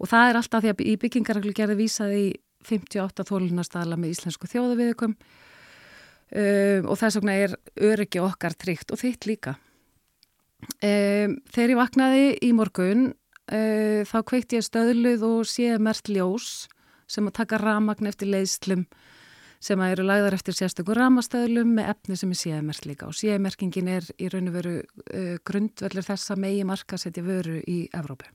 [0.00, 2.30] Og það er alltaf því að í byggingarreglu gerði vísaði í
[2.68, 5.16] 58 þólunarstaðla með íslensku þjóðaviðukum
[6.30, 9.56] Um, og þess vegna er öryggi okkar tryggt og þitt líka.
[10.78, 16.68] Um, þegar ég vaknaði í morgun uh, þá kveikt ég stöðluð og sé mert ljós
[17.10, 18.86] sem að taka ramagn eftir leiðslum
[19.60, 23.90] sem að eru lagðar eftir sérstökur ramastöðlum með efni sem er séðmerkt líka og séðmerkingin
[23.92, 28.30] er í raun og veru uh, grundveldur þessa megi marka setja vöru í Evrópu.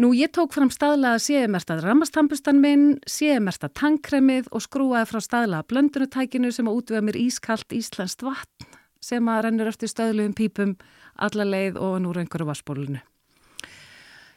[0.00, 6.52] Nú ég tók fram staðlaða séðmertað ramastambustan minn, séðmertað tankremið og skrúaði frá staðlaða blöndunutækinu
[6.54, 10.76] sem að útvega mér ískallt íslenskt vatn sem að rennur eftir stöðluðum pípum
[11.20, 13.02] alla leið og nú reyngur á vassbólunu.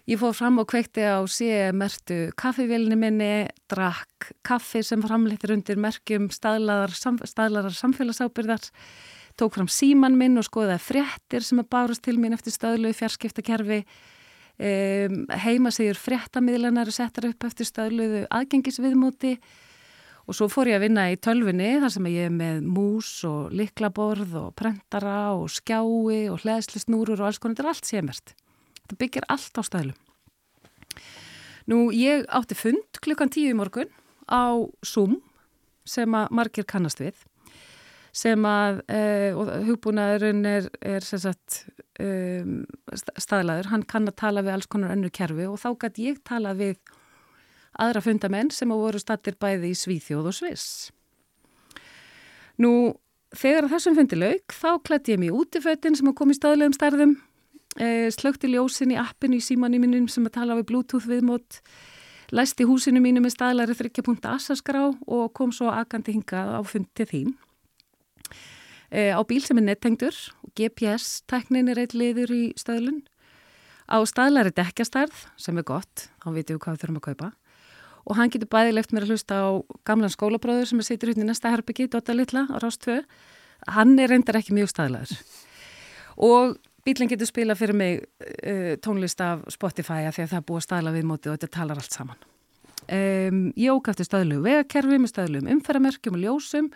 [0.05, 6.27] Ég fór fram og kveikti á séðmertu kaffivélni minni, drakk kaffi sem framleitir undir merkjum
[6.33, 6.93] staðlaðar,
[7.25, 8.67] staðlaðar samfélagsábyrðar,
[9.39, 13.79] tók fram síman minn og skoðaði fréttir sem að bárast til mín eftir stöðluðu fjarskiptakerfi
[14.55, 19.33] Um, heimasýður fréttamiðlanar settar upp eftir stöðluðu aðgengisviðmóti
[20.25, 23.51] og svo fór ég að vinna í tölfunni þar sem ég er með mús og
[23.51, 28.33] liklaborð og prentara og skjái og hlæðslisnúrur og alls konar, þetta er allt semert.
[28.79, 29.99] Þetta byggir allt á stöðlum.
[31.67, 33.91] Nú ég átti fund klukkan tíu í morgun
[34.31, 35.19] á Zoom
[35.83, 37.19] sem að margir kannast við
[38.15, 41.65] sem að uh, hugbúnaðurinn er, er sagt,
[41.99, 42.61] um,
[42.95, 46.53] staðlaður, hann kann að tala við alls konar önnu kerfi og þá gæti ég tala
[46.55, 46.77] við
[47.75, 50.67] aðra fundamenn sem að voru stattir bæði í Svíþjóð og Sviss.
[52.63, 52.71] Nú,
[53.35, 56.77] þegar þessum fundi lauk, þá klætti ég mér út í föttin sem kom í staðlegum
[56.77, 57.17] starðum,
[57.81, 61.59] uh, slögti ljósin í appinu í símanni mínum sem að tala við Bluetooth viðmót,
[62.31, 67.35] læsti húsinu mínu með staðlæri 3.8 skrá og kom svo akandi hingað á fundi þín
[68.91, 73.01] á bíl sem er nettengdur og GPS-teknin er eitt liður í stöðlun.
[73.85, 77.31] Á staðlæri dekkjastarð sem er gott, þá veitum við hvað við þurfum að kaupa.
[78.05, 79.49] Og hann getur bæði left mér að hlusta á
[79.85, 83.01] gamlan skólabróður sem er sittur hérna í næsta herbyggi, Dota Littla á Rást 2.
[83.73, 85.13] Hann er reyndar ekki mjög staðlæður.
[86.25, 90.47] Og bílinn getur spila fyrir mig uh, tónlist af Spotify að því að það er
[90.49, 92.27] búið að staðla við móti og þetta talar allt saman.
[92.85, 96.69] Um, ég ókæfti stöðlu vegakerfi með stöðlu um umferðamerkjum og ljósum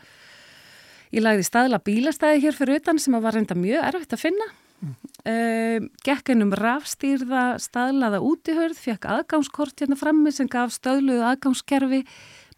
[1.09, 4.49] Ég lagði staðla bílastæði hér fyrir utan sem var reynda mjög erfitt að finna.
[4.79, 4.91] Mm.
[5.29, 12.03] Um, Gekkinum rafstýrða staðlaða útihörð, fekk aðgangskort hérna frammi sem gaf stöðluðu aðgangskerfi,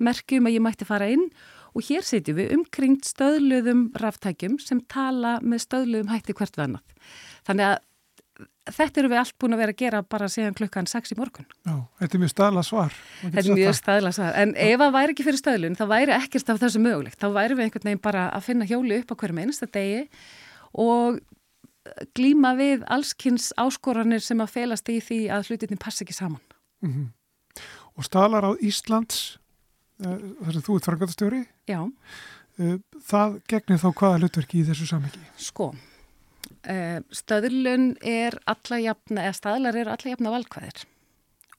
[0.03, 1.29] merkjum að ég mætti fara inn
[1.71, 6.97] og hér setjum við umkringt stöðluðum raftækjum sem tala með stöðluðum hætti hvert vennat.
[7.47, 7.79] Þannig að
[8.69, 11.47] þetta eru við allt búin að vera að gera bara síðan klukkan 6 í morgun.
[11.65, 12.95] Já, þetta er mjög staðla svar.
[13.21, 14.61] Þetta er mjög staðla svar, en Já.
[14.67, 17.19] ef það væri ekki fyrir stöðlun, þá væri ekkert af þessu mögulegt.
[17.21, 20.05] Þá væri við einhvern veginn bara að finna hjóli upp á hverjum einsta degi
[20.85, 21.21] og
[22.17, 26.41] glíma við allskynns áskoranir sem að felast í því að hlutinni passi ekki saman.
[26.85, 27.07] Mm -hmm.
[27.97, 29.37] Og staðlar á Íslands,
[30.05, 35.19] uh, þar sem þú ert frangatastjóri, uh, það gegnir þá hvaða hlutverki í þessu samhengi?
[35.37, 35.73] Sko,
[36.61, 40.83] stöðlun er alla jafna, eða staðlar eru alla jafna valkvæðir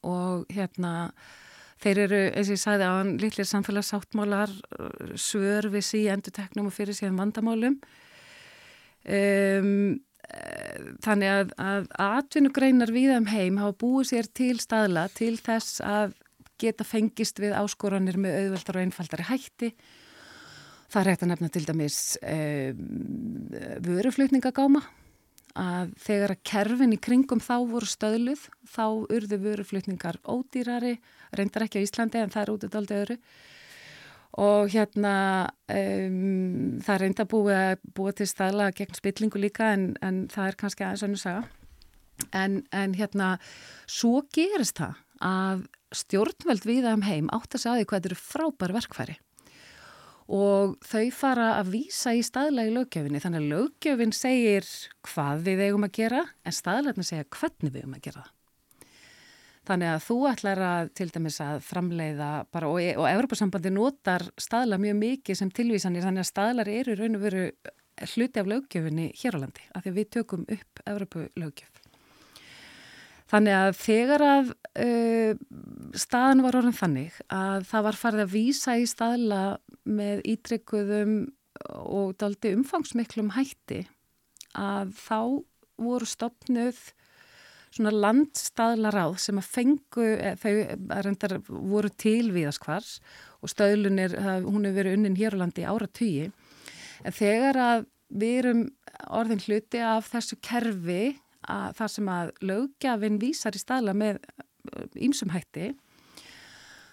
[0.07, 0.93] og hérna
[1.83, 4.53] þeir eru, eins og ég sagði á hann, litlir samfélagsáttmálar,
[5.19, 7.81] svör við sí enduteknum og fyrir síðan vandamálum
[9.03, 10.01] um
[11.03, 16.15] þannig að, að atvinnugreinar við um heim hafa búið sér til staðla til þess að
[16.63, 19.73] geta fengist við áskoranir með auðveldar og einfaldari hætti.
[20.93, 22.37] Það er hægt að nefna til dæmis e,
[23.87, 24.83] vöruflutningagáma.
[25.57, 30.95] Að þegar að kerfin í kringum þá voru stöðluð þá urðu vöruflutningar ódýrari,
[31.37, 33.17] reyndar ekki á Íslandi en það er út af daldi öðru.
[34.43, 35.15] Og hérna
[35.69, 40.61] um, það er reynda búið búið til staðla gegn spillingu líka en, en það er
[40.61, 41.45] kannski aðeins önnu saga.
[42.37, 43.35] En, en hérna
[43.89, 48.81] svo gerist það að stjórnveld viða um heim átt að segja því hvað eru frábær
[48.81, 49.21] verkfæri
[50.33, 54.69] og þau fara að výsa í staðlega í lögjöfinni þannig að lögjöfin segir
[55.09, 58.39] hvað við eigum að gera en staðlega segja hvernig við eigum að gera það
[59.63, 64.79] Þannig að þú ætlar að til dæmis að framleiða bara og, og Evropasambandi notar staðla
[64.83, 67.45] mjög mikið sem tilvísanir þannig að staðlar eru raun og veru
[68.17, 71.82] hluti af lögjöfinni hér á landi af því við tökum upp Evropalögjöf.
[73.33, 74.51] Þannig að þegar að
[74.85, 75.37] uh,
[75.97, 79.43] staðan var orðin þannig að það var farið að výsa í staðla
[79.89, 81.15] með ítrykkuðum
[81.73, 83.85] og daldi umfangsmiklum hætti
[84.59, 85.19] að þá
[85.83, 86.81] voru stopnuð
[87.73, 90.53] svona landstaðlaráð sem að fengu, eh, þau
[91.07, 92.99] reyndar voru til viðaskvars
[93.41, 96.29] og stöðlun er, hún hefur verið unnin hér á landi ára tugi,
[97.03, 98.63] en þegar að við erum
[99.09, 101.17] orðin hluti af þessu kerfi
[101.51, 104.21] að það sem að lögjafinn vísar í staðla með
[104.95, 105.73] ímsum hætti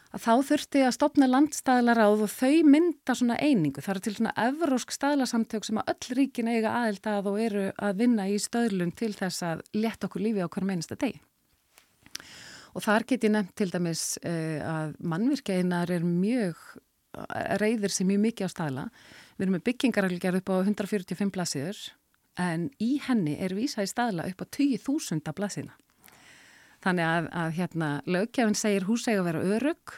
[0.10, 3.82] að þá þurfti að stopna landstæðlaráð og þau mynda svona einingu.
[3.84, 7.66] Það eru til svona evrósk stæðlasamtök sem að öll ríkin eiga aðeld að og eru
[7.78, 11.22] að vinna í stöðlun til þess að leta okkur lífi á hverjum einasta degi.
[12.74, 16.58] Og þar get ég nefnt til dæmis uh, að mannvirkeinar er mjög,
[17.62, 18.90] reyðir sem mjög mikið á stæðla.
[19.38, 21.82] Við erum með byggingaralger upp á 145 blasiður
[22.40, 25.76] en í henni er vísa í stæðla upp á 20.000 blasina.
[26.80, 29.96] Þannig að, að hérna, löggefinn segir hús eiga að vera örug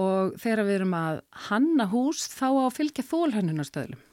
[0.00, 4.06] og þegar við erum að hanna hús þá á að fylgja þólhönnunastöðlum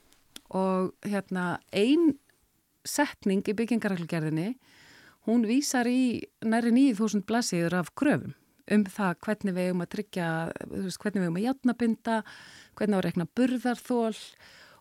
[0.58, 2.14] og hérna einn
[2.88, 4.52] setning í byggingaræklugerðinni
[5.28, 8.34] hún vísar í næri 9000 blasiður af gröfum
[8.68, 10.28] um það hvernig við eigum að tryggja,
[10.68, 12.16] hvernig við eigum að játnabinda,
[12.76, 14.16] hvernig á að rekna burðarþól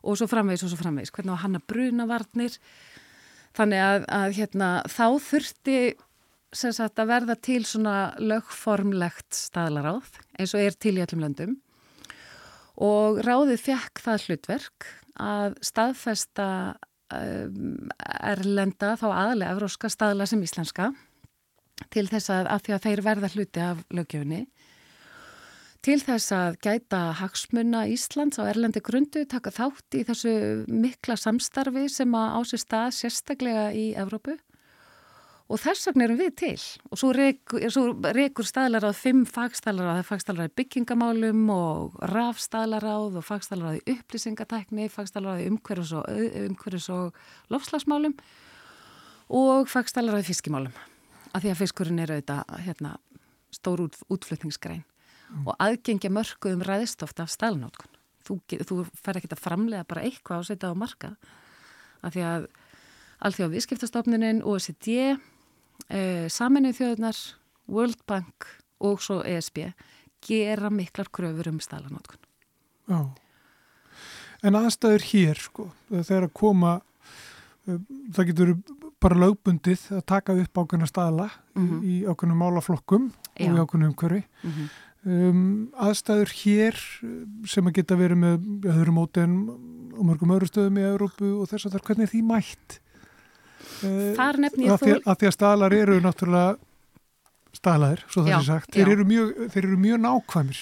[0.08, 2.58] og svo framvegs og svo framvegs, hvernig á að hanna brunavarnir.
[3.58, 5.78] Þannig að, að hérna, þá þurfti
[6.56, 11.58] sagt, að verða til svona lögformlegt staðlaráð eins og er til í öllum löndum
[12.78, 16.48] og ráðið fekk það hlutverk að staðfesta
[17.14, 17.90] um,
[18.22, 20.92] erlenda þá aðalega evróska staðla sem íslenska
[21.94, 24.44] til þess að, að því að þeir verða hluti af lögjöfni
[25.86, 30.34] til þess að gæta hagsmunna Íslands á erlendi grundu taka þátt í þessu
[30.68, 34.38] mikla samstarfi sem á sér stað sérstaklega í Evrópu.
[35.48, 36.64] Og þess vegna erum við til.
[36.92, 43.78] Og svo rekur staðlaráð fimm fagstaðlaráð, það er fagstaðlaráð í byggingamálum og rafstaðlaráð og fagstaðlaráð
[43.80, 46.12] í upplýsingatekni fagstaðlaráð í umhverfis og,
[46.50, 47.24] umhverfis og
[47.54, 48.18] lofslagsmálum
[49.40, 50.76] og fagstaðlaráð í fiskimálum.
[51.32, 52.94] Af því að fiskurinn er auðvitað hérna,
[53.56, 54.84] stór út, útflutningsgrein.
[55.46, 57.98] Og aðgengja mörguðum ræðistoft af staðlunótkun
[58.28, 61.16] þú, þú fer ekki að framlega bara eitthvað og setja á marka
[62.02, 62.48] af því að
[63.18, 64.92] Alþjóða viðskiptastofnunin, OECD
[65.90, 67.22] eh, saminuð þjóðunar,
[67.66, 68.46] World Bank
[68.78, 69.72] og svo ESB
[70.22, 72.22] gera miklar kröfur um staðlanótkun.
[72.88, 73.00] Já,
[74.46, 76.74] en aðstæður hér sko, þegar að koma,
[77.68, 77.80] uh,
[78.14, 78.54] það getur
[79.02, 81.82] bara lögbundið að taka upp ákveðna staðla mm -hmm.
[81.84, 83.50] í ákveðnum málaflokkum Já.
[83.50, 84.24] og í ákveðnum umhverfi.
[84.44, 84.70] Mm -hmm.
[85.06, 86.82] Um, aðstæður hér
[87.48, 89.40] sem að geta verið með öðru móti en
[89.98, 92.80] og mörgum öðru stöðum í Európu og þess að það er hvernig því mætt
[94.18, 94.96] Þar nefn ég þú...
[95.04, 96.56] Að því að staðlar eru náttúrulega
[97.58, 98.74] staðlaðir, svo það er sagt.
[98.76, 100.60] Þeir eru, mjög, þeir eru mjög nákvæmir.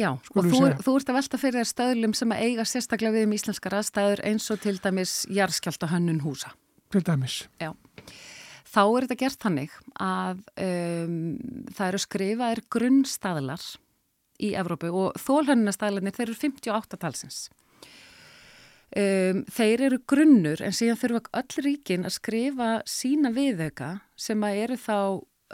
[0.00, 3.26] Já, og þú, þú ert að velta fyrir þér stöðlum sem að eiga sérstaklega við
[3.26, 6.54] um íslenskar aðstæður eins og til dæmis jarðskjálta hönnun húsa.
[6.92, 7.42] Til dæmis.
[7.60, 7.74] Já.
[8.72, 11.16] Þá er þetta gert þannig að um,
[11.72, 13.66] það eru skrifaðir grunnstaðlar
[14.42, 17.42] í Evrópu og þólhönnastæðlanir þeir eru 58 talsins.
[18.92, 24.58] Um, þeir eru grunnur en síðan þurfa öll ríkin að skrifa sína viðauka sem að
[24.66, 24.98] eru þá,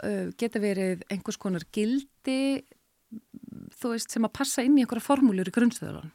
[0.03, 2.65] uh, geta verið einhvers konar gildi
[3.79, 6.11] veist sem að passa inn í einhverja formúlur í grunnstöðunum.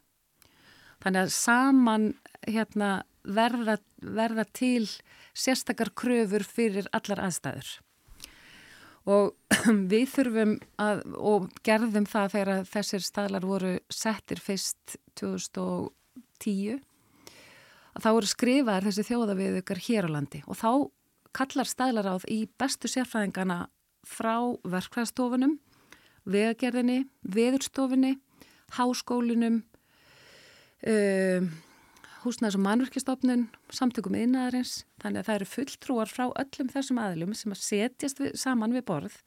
[1.05, 2.07] Þannig að saman
[2.47, 2.91] hérna,
[3.25, 4.87] verða, verða til
[5.35, 7.69] sérstakar kröfur fyrir allar aðstæður.
[9.05, 9.35] Og
[9.93, 16.81] við þurfum að, og gerðum það þegar þessir staðlar voru settir fyrst 2010
[17.95, 20.41] að þá voru skrifaðar þessi þjóðaviðukar hér á landi.
[20.51, 20.71] Og þá
[21.35, 23.67] kallar staðlaráð í bestu sérfræðingana
[24.05, 24.37] frá
[24.69, 25.59] verkvæðstofunum,
[26.29, 28.17] vegagerðinni, veðurstofunni,
[28.77, 29.63] háskólinum,
[30.91, 31.49] um,
[32.25, 37.53] húsnæðis og mannverkistofnun, samtökum innæðarins, þannig að það eru fulltrúar frá öllum þessum aðlum sem
[37.55, 39.21] að setjast við, saman við borð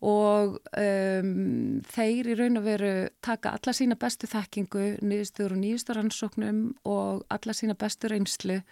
[0.00, 2.92] og um, þeir í raun og veru
[3.24, 8.62] taka alla sína bestu þekkingu, nýðstur og nýðstur ansóknum og alla sína bestu reynslu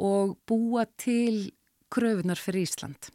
[0.00, 1.52] og búa til
[1.90, 3.12] kröfunar fyrir Ísland.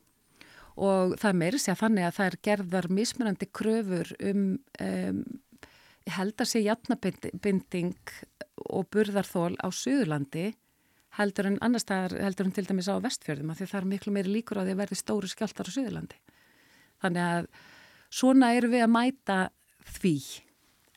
[0.76, 4.47] Og það meiri sé að þannig að það er gerðar mismunandi kröfur um,
[4.84, 5.22] um
[6.05, 7.95] held að sé jafnabinding
[8.64, 10.53] og burðarþól á Suðurlandi
[11.16, 14.14] heldur en annar staðar heldur en til dæmis á vestfjörðum að því það er miklu
[14.16, 16.20] meiri líkur á því að verði stóru skjáltar á Suðurlandi.
[17.03, 17.47] Þannig að
[18.20, 19.39] svona eru við að mæta
[19.99, 20.18] því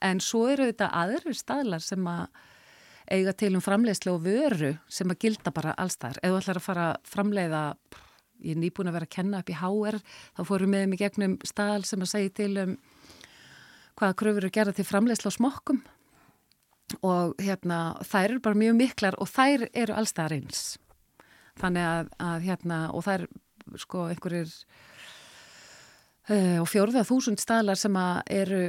[0.08, 2.26] en svo eru þetta aðri staðlar sem að
[3.08, 6.20] eiga til um framleiðslu og vöru sem að gilda bara allstaðar.
[6.22, 7.62] Ef þú ætlar að fara að framleiða,
[8.44, 10.00] ég er nýbúin að vera að kenna upp í HR,
[10.36, 12.74] þá fórum við með gegnum staðal sem að segja til um
[13.98, 15.80] hvaða kröfur eru gerða til framleiðslu á smokkum
[17.02, 20.62] og hérna þær eru bara mjög miklar og þær eru allstað reyns
[21.58, 23.26] þannig að, að hérna og þær
[23.78, 24.52] sko einhverjir
[26.30, 28.62] uh, og fjórða þúsund staðlar sem að eru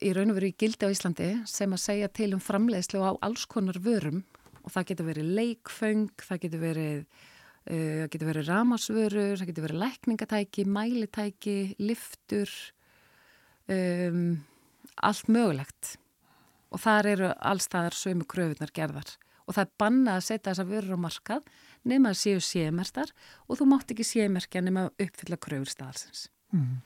[0.00, 3.12] í raun og veru í gildi á Íslandi sem að segja til um framleiðslu á
[3.20, 4.22] alls konar vörum.
[4.64, 9.66] Og það getur verið leikföng, það getur verið uh, það getur verið ramasvörur, það getur
[9.68, 12.54] verið lækningatæki, mælitæki, liftur
[13.70, 14.40] um
[15.06, 15.94] allt mögulegt
[16.70, 19.16] og þar eru allstaðar sömu kröfunar gerðar
[19.46, 21.48] og það er bannað að setja þessa vörur á markað
[21.90, 23.10] nema að séu sémertar
[23.48, 26.28] og þú mátt ekki sémerkja nema að uppfylla kröfur staðalsins.
[26.54, 26.78] Mm.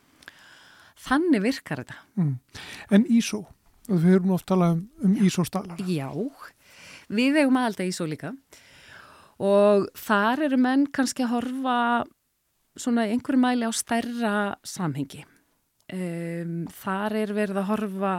[1.04, 1.98] Þannig virkar þetta.
[2.16, 2.34] Mm.
[2.96, 3.42] En ISO,
[3.90, 5.82] við höfum oft talað um, um ISO-staðlar.
[5.90, 6.08] Já,
[7.12, 8.32] við hefum aðalda ISO líka
[9.44, 11.78] og þar eru menn kannski að horfa
[12.78, 14.34] svona einhverju mæli á stærra
[14.66, 15.24] samhengi
[15.92, 18.14] um, þar er verið að horfa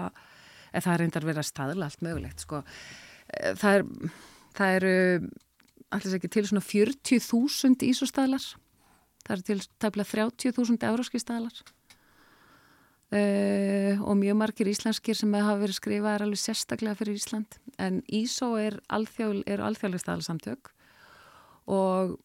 [0.75, 2.61] eða það er reyndar verið að staðla allt mögulegt sko.
[3.31, 4.13] Eh, það, er,
[4.59, 4.93] það eru
[5.95, 8.51] allir ekki til svona 40.000 ísostæðlar
[9.25, 11.63] það eru til tæmlega 30.000 euróski stæðlar
[13.15, 17.57] uh, og mjög margir íslenskir sem hafa verið skrifað er alveg sérstaklega fyrir Ísland.
[17.81, 20.71] En ISO er alþjóðlega stæðlarsamtök
[21.71, 22.17] og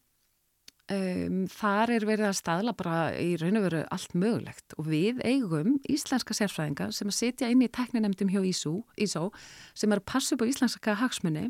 [0.91, 5.21] Um, þar er verið að staðla bara í raun og veru allt mögulegt og við
[5.23, 9.29] eigum íslenska sérfræðinga sem að setja inn í tekninemdum hjá ISO, ISO
[9.71, 11.45] sem er að passa upp á íslenska hagsmunni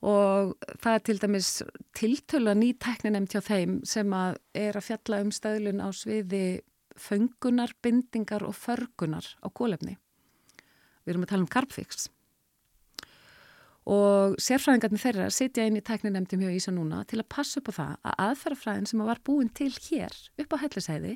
[0.00, 1.50] og það er til dæmis
[1.98, 6.44] tiltölu að ný tekninemd hjá þeim sem að er að fjalla um staðlun á sviði
[6.96, 9.98] föngunar, bindingar og förgunar á kólefni.
[11.04, 12.08] Við erum að tala um Carbfix
[13.88, 17.78] og sérfræðingarnir þeirra sitja inn í tækninemdum hjá Ísa núna til að passa upp á
[17.78, 21.14] það að aðferðafræðin sem var búin til hér upp á hellisæði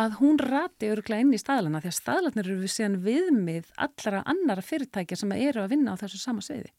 [0.00, 4.24] að hún rati öruglega inn í staðlana því að staðlanir eru við síðan viðmið allara
[4.32, 6.70] annara fyrirtækja sem eru að vinna á þessu sama sviði.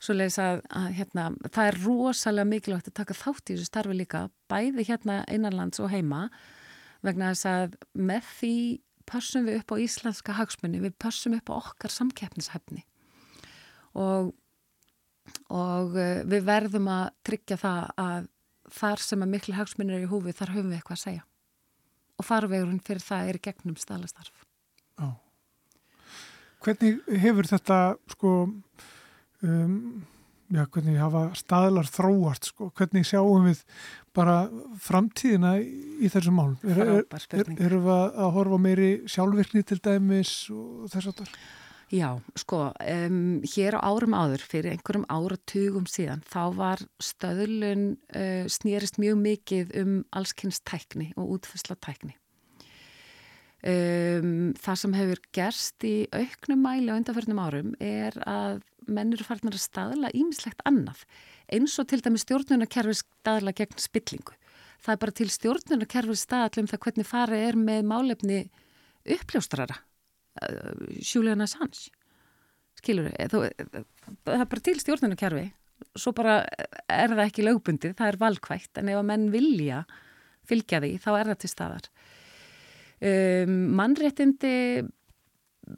[0.00, 3.96] Svo leiðis að, að hérna, það er rosalega mikilvægt að taka þátt í þessu starfi
[3.96, 6.26] líka bæði hérna einanlands og heima
[7.04, 8.56] vegna þess að með því
[9.08, 12.84] passum við upp á íslenska hagsmunni, við passum upp á okkar samkeppnishefni
[13.96, 14.32] og,
[15.52, 18.32] og eh, við verðum að tryggja það að
[18.76, 21.24] þar sem að miklu hagsmunir er í húfi þar höfum við eitthvað að segja
[22.16, 24.44] og farvegurinn fyrir það er gegnum staðlastarf.
[24.96, 25.08] Já.
[26.64, 27.80] Hvernig hefur þetta
[28.14, 28.30] sko
[29.44, 29.74] um,
[30.48, 33.62] já, hvernig hafa staðlar þróast sko, hvernig sjáum við
[34.16, 34.46] bara
[34.82, 36.56] framtíðina í þessum málum?
[36.64, 41.38] Erum er, er, við að horfa meiri sjálfvirkni til dæmis og þess að það?
[41.86, 48.42] Já, sko, um, hér á árum áður, fyrir einhverjum áratugum síðan, þá var stöðlun uh,
[48.50, 52.16] snýrist mjög mikið um allskynstækni og útfæslatækni.
[53.66, 58.60] Um, það sem hefur gerst í auknum mæli á undanförnum árum er að
[58.90, 61.06] menn eru farin að staðla ímislegt annað
[61.54, 64.34] eins og til dæmi stjórnunarkerfi staðla gegn spillingu.
[64.82, 68.40] Það er bara til stjórnunarkerfi staðla um það hvernig farið er með málefni
[69.16, 69.80] uppljóstrara,
[71.00, 71.90] Julian Assange.
[72.76, 73.46] Skilur þau?
[74.26, 75.46] Það er bara til stjórnunarkerfi,
[75.96, 76.42] svo bara
[76.92, 79.82] er það ekki lögbundið, það er valkvægt, en ef að menn vilja
[80.46, 81.90] fylgja því, þá er það til staðar.
[82.96, 84.54] Um, mannréttindi,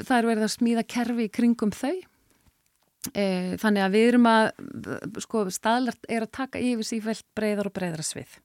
[0.03, 1.97] það er verið að smíða kerfi kringum þau
[3.15, 4.51] e, þannig að við erum að
[5.25, 8.37] sko staðlert er að taka yfir sífælt breyðar og breyðara svið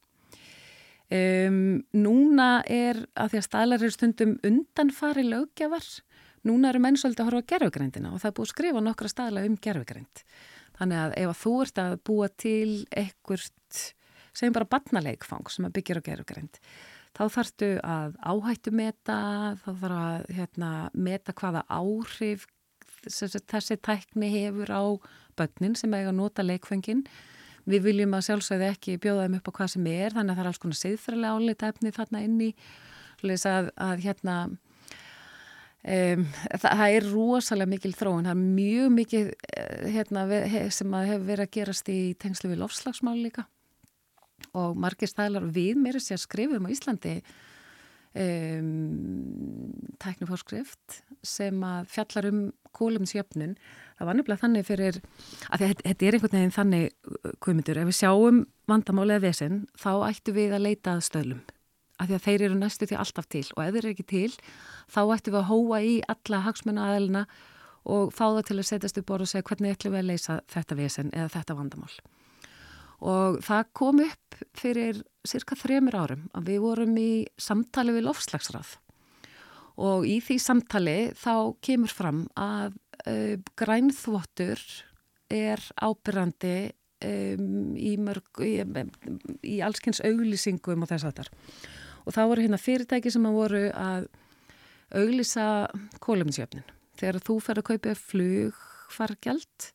[1.18, 1.60] um,
[1.96, 5.88] núna er að því að staðlar eru stundum undanfari lögjafar
[6.48, 9.12] núna eru menn svolítið að horfa á gerfugrændina og það er búið að skrifa nokkra
[9.12, 10.24] staðla um gerfugrænd
[10.80, 12.72] þannig að ef að þú ert að búa til
[13.04, 13.84] ekkurt
[14.34, 16.60] segjum bara barnaleikfang sem að byggja á gerfugrænd
[17.14, 19.18] þá þarftu að áhættu meta,
[19.62, 22.48] þá þarf að hérna, meta hvaða áhrif
[23.04, 24.84] þessi tækni hefur á
[25.38, 27.04] börnin sem eiga að nota leikfengin.
[27.70, 30.44] Við viljum að sjálfsögðu ekki bjóða þeim upp á hvað sem er, þannig að það
[30.44, 32.50] er alls konar siðfræðilega álita efni þarna inni.
[33.24, 34.36] Að, að hérna,
[35.88, 36.26] um,
[36.60, 40.26] það, það er rosalega mikil þróun, það er mjög mikil eh, hérna,
[40.76, 43.48] sem hefur verið að gerast í tengslu við lofslagsmál líka
[44.52, 47.16] og margir stælar við mér að skrifum á Íslandi
[48.14, 52.44] um, tæknifórskrift sem að fjallar um
[52.74, 53.56] kólumsjöfnun.
[54.04, 54.96] Það var nefnilega þannig fyrir,
[55.48, 60.56] að þetta er einhvern veginn þannig komundur, ef við sjáum vandamálega vesen, þá ættu við
[60.58, 61.40] að leita að stöðlum.
[62.04, 64.34] Af því að þeir eru næstu því alltaf til og ef þeir eru ekki til,
[64.92, 67.24] þá ættu við að hóa í alla hagsmunna aðelina
[67.96, 70.80] og fá það til að setjast upp og segja hvernig ætlum við að leysa þetta
[70.84, 71.96] vesen eða þetta vandamál
[73.04, 78.78] og það kom upp fyrir cirka þremur árum að við vorum í samtali við lofslagsrað
[79.84, 81.36] og í því samtali þá
[81.66, 82.78] kemur fram að
[83.08, 84.62] uh, grænþvottur
[85.34, 86.58] er ábyrrandi
[87.04, 88.52] um, í, í,
[89.54, 91.34] í allskynns auglýsingum og þess að þar
[92.04, 94.08] og þá voru hérna fyrirtæki sem að voru að
[94.94, 95.48] auglýsa
[96.04, 96.66] kóluminsjöfnin
[97.00, 99.70] þegar þú fer að kaupa flugfargjald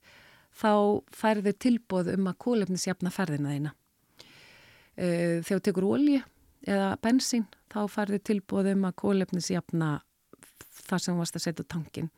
[0.58, 0.72] þá
[1.14, 3.72] færðu tilbóð um að kólefnisjafna ferðina þeina.
[4.98, 6.18] Eh, þegar þú tekur ólji
[6.66, 9.90] eða bensín, þá færðu tilbóð um að kólefnisjafna
[10.88, 12.10] það sem varst að setja tankin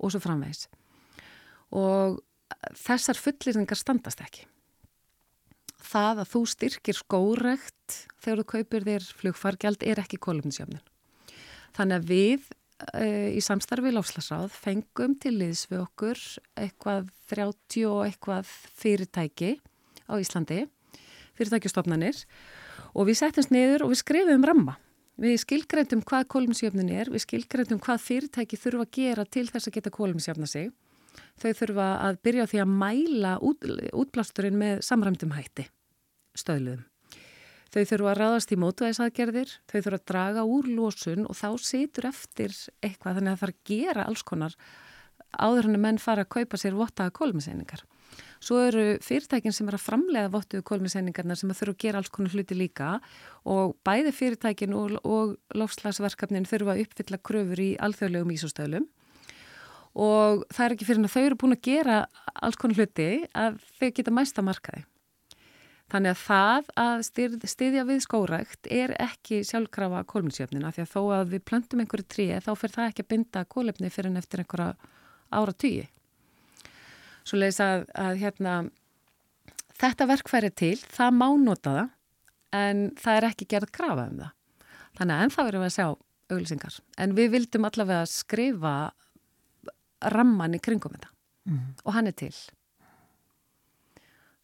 [0.00, 0.66] og svo framvegs.
[1.76, 2.20] Og
[2.80, 4.46] þessar fullirðingar standast ekki.
[5.90, 10.82] Það að þú styrkir skórekt þegar þú kaupir þér flugfargjald er ekki kólefnisjafnin.
[11.76, 12.50] Þannig að við
[12.96, 16.20] Eh, í samstarfi láfslagsráð fengum til liðs við okkur
[16.56, 19.50] eitthvað 30 og eitthvað fyrirtæki
[20.08, 20.62] á Íslandi,
[21.36, 22.22] fyrirtækjastofnanir
[22.96, 24.78] og við settumst niður og við skrifum ramma.
[25.20, 29.74] Við skilgreyndum hvað kólumsjöfnin er, við skilgreyndum hvað fyrirtæki þurfa að gera til þess að
[29.76, 30.70] geta kólumsjöfna sig.
[31.40, 33.66] Þau þurfa að byrja því að mæla út,
[34.00, 35.66] útblásturinn með samræmdum hætti,
[36.40, 36.86] stöðluðum.
[37.70, 42.08] Þau þurfu að ráðast í mótvæðisaðgerðir, þau þurfu að draga úr lósun og þá situr
[42.08, 44.56] eftir eitthvað þannig að það fara að gera alls konar
[45.36, 47.84] áður hann að menn fara að kaupa sér vottaða kólmiseiningar.
[48.40, 52.32] Svo eru fyrirtækin sem er að framlega vottuðu kólmiseiningarna sem þurfu að gera alls konar
[52.32, 52.94] hluti líka
[53.44, 58.88] og bæði fyrirtækin og, og lofslagsverkefnin þurfu að uppfylla kröfur í alþjóðlegum ísostöðlum
[59.98, 61.98] og það er ekki fyrir að þau eru búin að gera
[62.34, 64.84] alls konar hluti að þau geta mæsta markaði.
[65.90, 71.00] Þannig að það að styrð, styðja við skórækt er ekki sjálfkrafa kólminsjöfnina því að þó
[71.16, 74.44] að við plöntum einhverju tríi þá fyrir það ekki að binda kólefni fyrir en eftir
[74.44, 74.76] einhverja
[75.34, 75.88] ára tíi.
[77.24, 78.54] Svo leiðis að, að hérna,
[79.80, 81.96] þetta verkfæri til, það má nota það
[82.60, 84.32] en það er ekki gerð grafa um það.
[84.98, 85.86] Þannig að ennþá verðum við að sjá
[86.30, 86.78] auglýsingar.
[87.02, 88.74] En við vildum allavega skrifa
[90.14, 91.10] ramman í kringum þetta
[91.50, 91.62] mm.
[91.84, 92.32] og hann er til.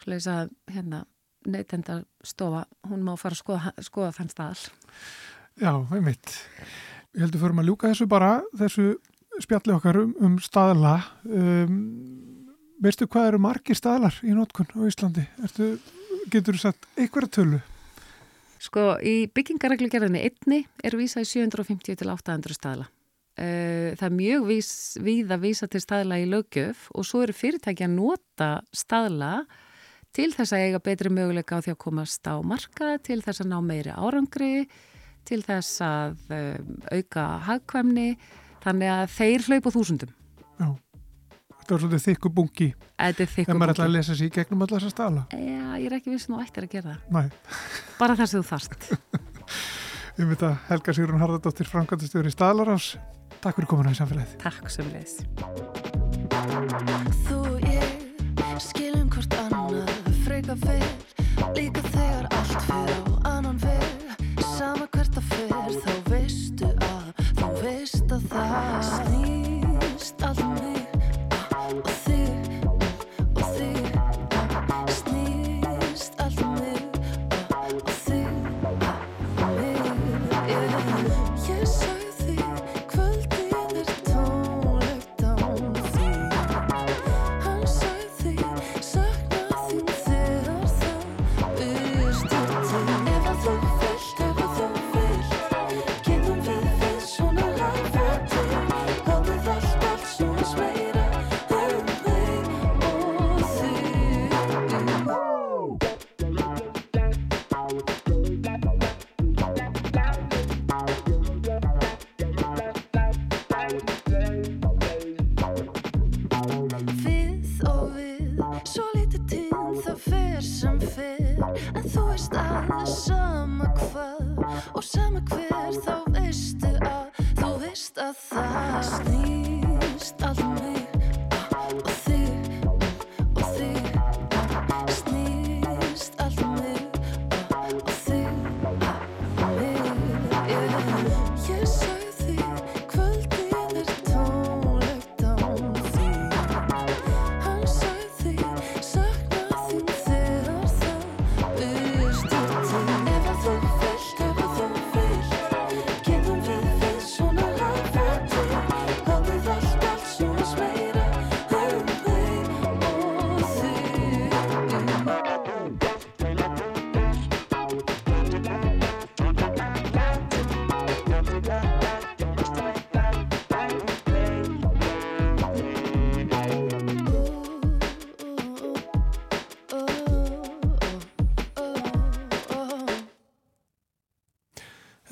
[0.02, 1.04] Svo leiðis að hérna
[1.46, 4.70] neytendarstofa, hún má fara að skoða, skoða þann staðal.
[5.62, 6.32] Já, einmitt.
[7.16, 8.86] Ég heldur fyrir að ljúka þessu bara, þessu
[9.40, 10.96] spjalli okkar um, um staðala.
[11.24, 11.78] Um,
[12.86, 15.24] veistu hvað eru margir staðlar í nótkunn á Íslandi?
[15.42, 15.72] Ertu,
[16.30, 17.62] getur þú sagt einhverja tölu?
[18.62, 22.88] Sko, í byggingareglugerðinni einni er vísað í 750 til 800 staðla.
[23.36, 24.70] Uh, það er mjög vís,
[25.04, 29.32] víð að vísa til staðla í lögjöf og svo eru fyrirtæki að nota staðla
[30.16, 33.50] til þess að eiga betri möguleika á því að komast á marka, til þess að
[33.50, 34.64] ná meiri árangri,
[35.28, 38.08] til þess að um, auka hagkvæmni,
[38.64, 40.14] þannig að þeir hlaupa þúsundum.
[41.66, 42.66] Þetta er svolítið þykku bungi.
[42.94, 43.46] Þetta er þykku bungi.
[43.48, 45.22] Þegar maður ætla að lesa sér í gegnum allar þessa stala.
[45.34, 47.32] Já, ég er ekki vissin og ættir að gera það.
[47.98, 48.86] Bara þess að þú þarst.
[50.16, 52.86] Um þetta Helga Sigrun Harðardóttir, framkvæmdastjóri Staðlarás.
[53.42, 54.38] Takk fyrir komuna í samfélagið.
[54.44, 55.18] Takk sem leiðis.
[57.26, 59.92] Þú ég skilum hvort annað
[60.22, 60.80] freka vel
[61.58, 64.16] líka þegar allt fyrir á annan veg
[64.54, 69.25] sama hvert að fer þá veistu að þú veist að það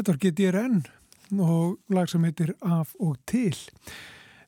[0.05, 0.83] Var GTRN
[1.41, 3.57] og lag sem heitir Af og til.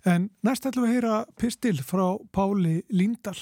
[0.05, 3.39] En næst ætlum við að heyra pistil frá Páli Líndal.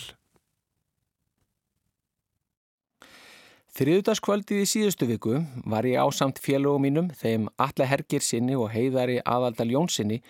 [3.74, 9.16] Þriðudagskvöldið í síðustu viku var ég ásamt félögum mínum þeim Alla Hergir sinni og heiðari
[9.26, 10.20] aðaldal Jónsinni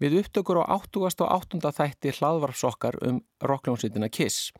[0.00, 1.20] við upptökur á 80.
[1.20, 1.60] og 8.
[1.76, 4.54] þætti hlaðvarpsokkar um rockljónsitina Kiss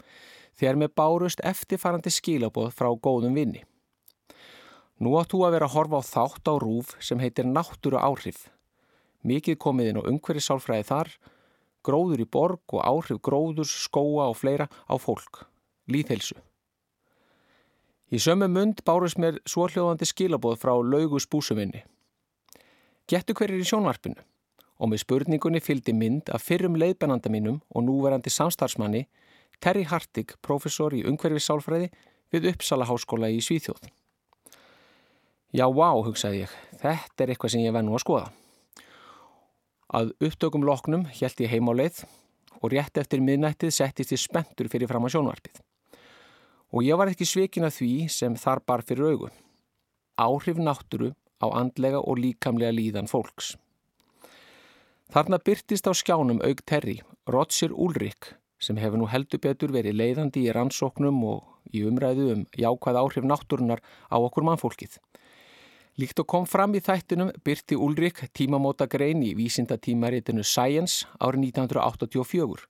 [0.60, 3.64] þegar með bárust eftirfarandi skilaboð frá góðum vinni.
[4.96, 8.46] Nú átt þú að vera að horfa á þátt á rúf sem heitir náttúru áhrif.
[9.26, 11.10] Mikið komið inn á umhverju sálfræði þar,
[11.84, 15.44] gróður í borg og áhrif gróðurs, skóa og fleira á fólk,
[15.90, 16.38] líðhelsu.
[18.08, 21.82] Í sömu mund bárust mér svohljóðandi skilaboð frá laugus búsuminni.
[23.10, 24.22] Gettu hverjir í sjónvarpinu
[24.80, 29.04] og með spurningunni fylgdi mynd af fyrrum leiðbennanda mínum og núverandi samstarfsmanni
[29.60, 31.92] Terry Hartig, professor í umhverfissálfræði
[32.32, 33.88] við Uppsala háskóla í Svíþjóð.
[35.56, 36.50] Já, vá, hugsaði ég,
[36.82, 38.24] þetta er eitthvað sem ég vennu að skoða.
[39.96, 42.02] Að upptökum loknum hjælt ég heim á leið
[42.58, 45.62] og rétt eftir miðnættið settist ég spenntur fyrir fram á sjónvarpið.
[46.76, 49.30] Og ég var ekki svikin að því sem þar bar fyrir augu.
[50.20, 53.54] Áhrif náttúru á andlega og líkamlega líðan fólks.
[55.08, 56.98] Þarna byrtist á skjánum auk Terry,
[57.32, 62.46] Roger Ulrik, sem hefur nú heldur betur verið leiðandi í rannsóknum og í umræðu um
[62.52, 63.80] jákvæð áhrif náttúrunar
[64.12, 65.00] á okkur mannfólkið.
[65.96, 72.66] Líkt og kom fram í þættinum byrti Ulrik tímamóta grein í vísindatímaritinu Science árið 1984,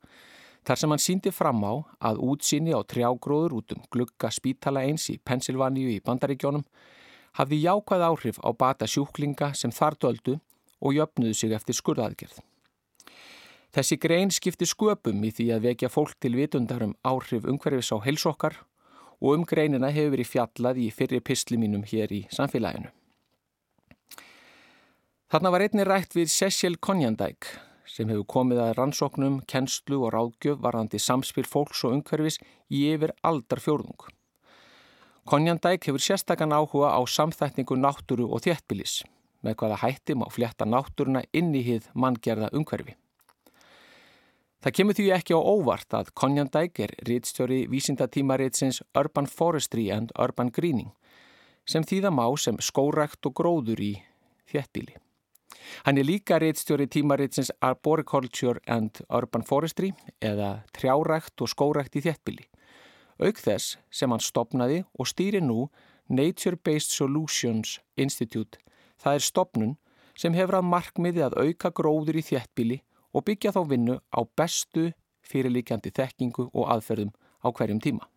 [0.63, 1.75] þar sem hann síndi fram á
[2.07, 6.63] að útsinni á trjágróður út um glugga spítala eins í Pennsylvaníu í Bandaríkjónum
[7.41, 10.37] hafði jákvæð áhrif á bata sjúklinga sem þar döldu
[10.79, 12.39] og jöfnuðu sig eftir skurðaðgerð.
[13.75, 17.99] Þessi grein skipti sköpum í því að vekja fólk til vitundar um áhrif umhverfis á
[18.07, 18.61] heilsokkar
[19.19, 22.95] og um greinina hefur verið fjallað í fyrri pistli mínum hér í samfélaginu.
[25.27, 27.49] Þarna var einni rætt við Cecil Konjandæk
[27.91, 32.37] sem hefur komið að rannsóknum, kennslu og ráðgjöf varðandi samspil fólks og umhverfis
[32.71, 34.05] í yfir aldar fjórðung.
[35.27, 39.01] Konjandæk hefur sérstakann áhuga á samþætningu náttúru og þéttbilis
[39.43, 42.95] með hvaða hættim á flétta náttúruna inn í hið manngerða umhverfi.
[44.63, 50.55] Það kemur því ekki á óvart að Konjandæk er rítstjóri vísindatímaritsins Urban Forestry and Urban
[50.55, 50.95] Greening
[51.67, 53.91] sem þýða má sem skórækt og gróður í
[54.55, 54.95] þéttbíli.
[55.87, 62.47] Hann er líka rítstjóri tímaritsins Arboriculture and Urban Forestry eða trjárækt og skórækt í þéttbíli.
[63.23, 65.71] Auk þess sem hann stopnaði og stýri nú
[66.09, 68.61] Nature Based Solutions Institute
[69.03, 69.75] Það er stopnun
[70.17, 72.79] sem hefur að markmiði að auka gróður í þéttbíli
[73.13, 74.91] og byggja þá vinnu á bestu
[75.27, 77.13] fyrirlíkjandi þekkingu og aðferðum
[77.45, 78.09] á hverjum tíma.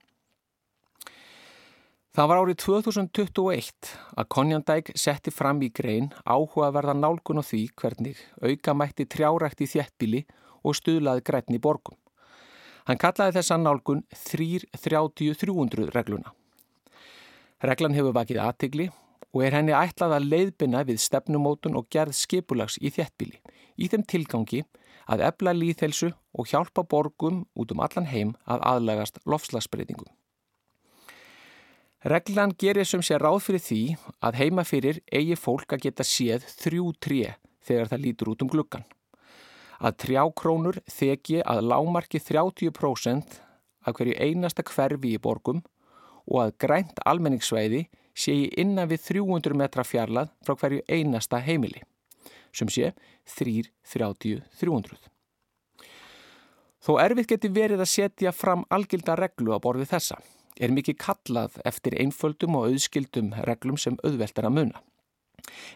[2.20, 3.90] Það var árið 2021
[4.20, 9.68] að Konjandæk setti fram í grein áhugaverða nálgun á því hvernig auka mætti trjárækt í
[9.72, 10.20] þéttbíli
[10.68, 11.96] og stuðlaði grænni borgum.
[12.92, 16.36] Hann kallaði þessa nálgun 3.30-300 regluna.
[17.64, 18.92] Reglan hefur vakið aðtigli
[19.32, 23.40] og er henni ætlað að leiðbina við stefnumótun og gerð skipulags í þéttbíli
[23.80, 24.66] í þeim tilgangi
[25.08, 30.19] að ebla líðhelsu og hjálpa borgum út um allan heim að aðlagast lofslagsbreytingum.
[32.00, 33.82] Reglan gerir sem sé ráð fyrir því
[34.24, 37.34] að heima fyrir eigi fólk að geta séð þrjú tré
[37.68, 38.86] þegar það lítur út um gluggan.
[39.84, 43.36] Að trjákrónur þeki að lámarki 30%
[43.84, 45.60] af hverju einasta hverfi í borgum
[46.24, 47.84] og að grænt almenningssveiði
[48.16, 51.84] sé í innan við 300 metra fjarlað frá hverju einasta heimili,
[52.56, 52.94] sem sé
[53.36, 54.96] 3-30-300.
[56.80, 60.24] Þó erfitt geti verið að setja fram algilda reglu á borði þessa
[60.60, 64.82] er mikið kallað eftir einföldum og auðskildum reglum sem auðveltar að muna.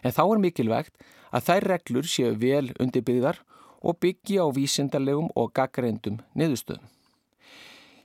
[0.04, 3.40] En þá er mikilvægt að þær reglur séu vel undirbyggðar
[3.84, 6.86] og byggja á vísindarlegum og gaggreyndum niðurstöðum.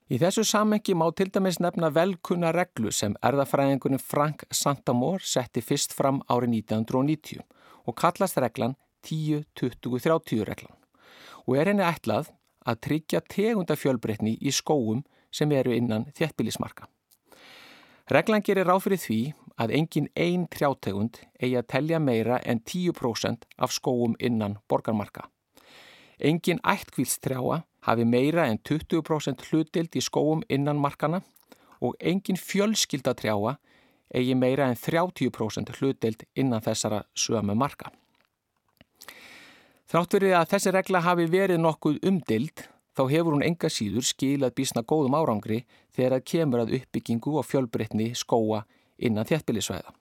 [0.09, 5.93] Í þessu samengi má til dæmis nefna velkunna reglu sem erðafræðingunni Frank Santamor setti fyrst
[5.93, 7.43] fram árið 1990
[7.85, 8.73] og kallast reglan
[9.05, 10.75] 10-20-30 reglan
[11.45, 12.31] og er henni ætlað
[12.65, 16.87] að tryggja tegundafjölbreytni í skóum sem eru innan þjettbílismarka.
[18.09, 19.19] Reglan gerir ráð fyrir því
[19.61, 25.27] að engin einn trjátegund eigi að telja meira en 10% af skóum innan borgarmarka.
[26.19, 31.21] Engin ættkvílstrjáa hafi meira en 20% hlutild í skóum innan markana
[31.79, 33.55] og engin fjölskyldatrjáa
[34.15, 37.91] eigi meira en 30% hlutild innan þessara sömu marka.
[39.89, 42.65] Þrátt verið að þessi regla hafi verið nokkuð umdild
[42.97, 45.63] þá hefur hún enga síður skilað bísna góðum árangri
[45.95, 48.65] þegar það kemur að uppbyggingu og fjölbreytni skóa
[48.97, 49.93] innan þéttbílisvæða.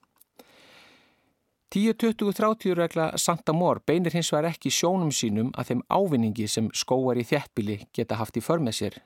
[1.69, 7.19] 10-20-30 regla Santa Mór beinir hins vegar ekki sjónum sínum að þeim ávinningi sem skóar
[7.21, 8.97] í þéttbíli geta haft í förmið sér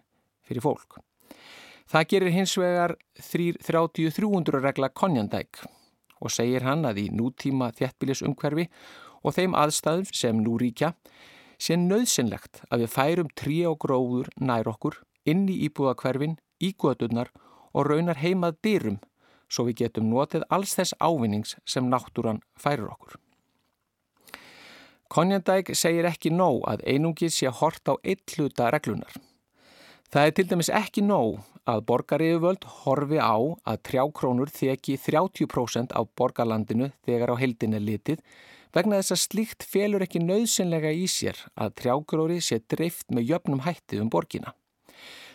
[0.47, 1.01] fyrir fólk.
[1.91, 5.59] Það gerir hins vegar 30-300 regla Konjandæk
[6.23, 8.69] og segir hann að í nútíma þéttbílisumhverfi
[9.23, 10.93] og þeim aðstæðum sem nú ríkja
[11.63, 14.99] sé nöðsynlegt að við færum trí og gróður nær okkur
[15.29, 17.31] inn í íbúðakverfin, í gödurnar
[17.73, 18.99] og raunar heimað dyrum
[19.53, 23.19] svo við getum notið alls þess ávinnings sem náttúran færir okkur.
[25.13, 29.13] Konjandæk segir ekki nóg að einungi sé hort á eitt hluta reglunar.
[30.09, 36.01] Það er til dæmis ekki nóg að borgariðuvöld horfi á að trjákrónur þeki 30% á
[36.17, 38.25] borgarlandinu þegar á heldin er litið
[38.73, 43.63] vegna þess að slíkt felur ekki nöðsynlega í sér að trjágróri sé dreift með jöfnum
[43.67, 44.55] hætti um borgina.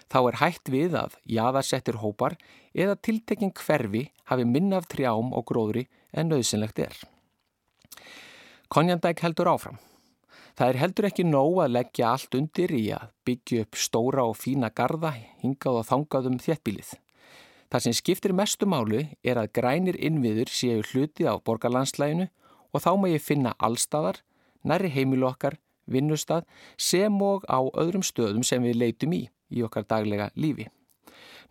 [0.09, 2.39] Þá er hætt við að jaðarsettir hópar
[2.73, 6.97] eða tiltekinn hverfi hafi minna af trjám og gróðri en nöðsynlegt er.
[8.73, 9.79] Konjandæk heldur áfram.
[10.59, 14.35] Það er heldur ekki nóg að leggja allt undir í að byggja upp stóra og
[14.41, 15.13] fína garda
[15.45, 16.91] hingað og þangað um þéttbílið.
[17.69, 22.27] Það sem skiptir mestu málu er að grænir innviður séu hluti á borgarlandslæginu
[22.73, 24.21] og þá má ég finna allstaðar,
[24.65, 25.59] næri heimilu okkar,
[25.89, 26.47] vinnustad
[26.77, 30.69] sem og á öðrum stöðum sem við leitum í í okkar daglega lífi.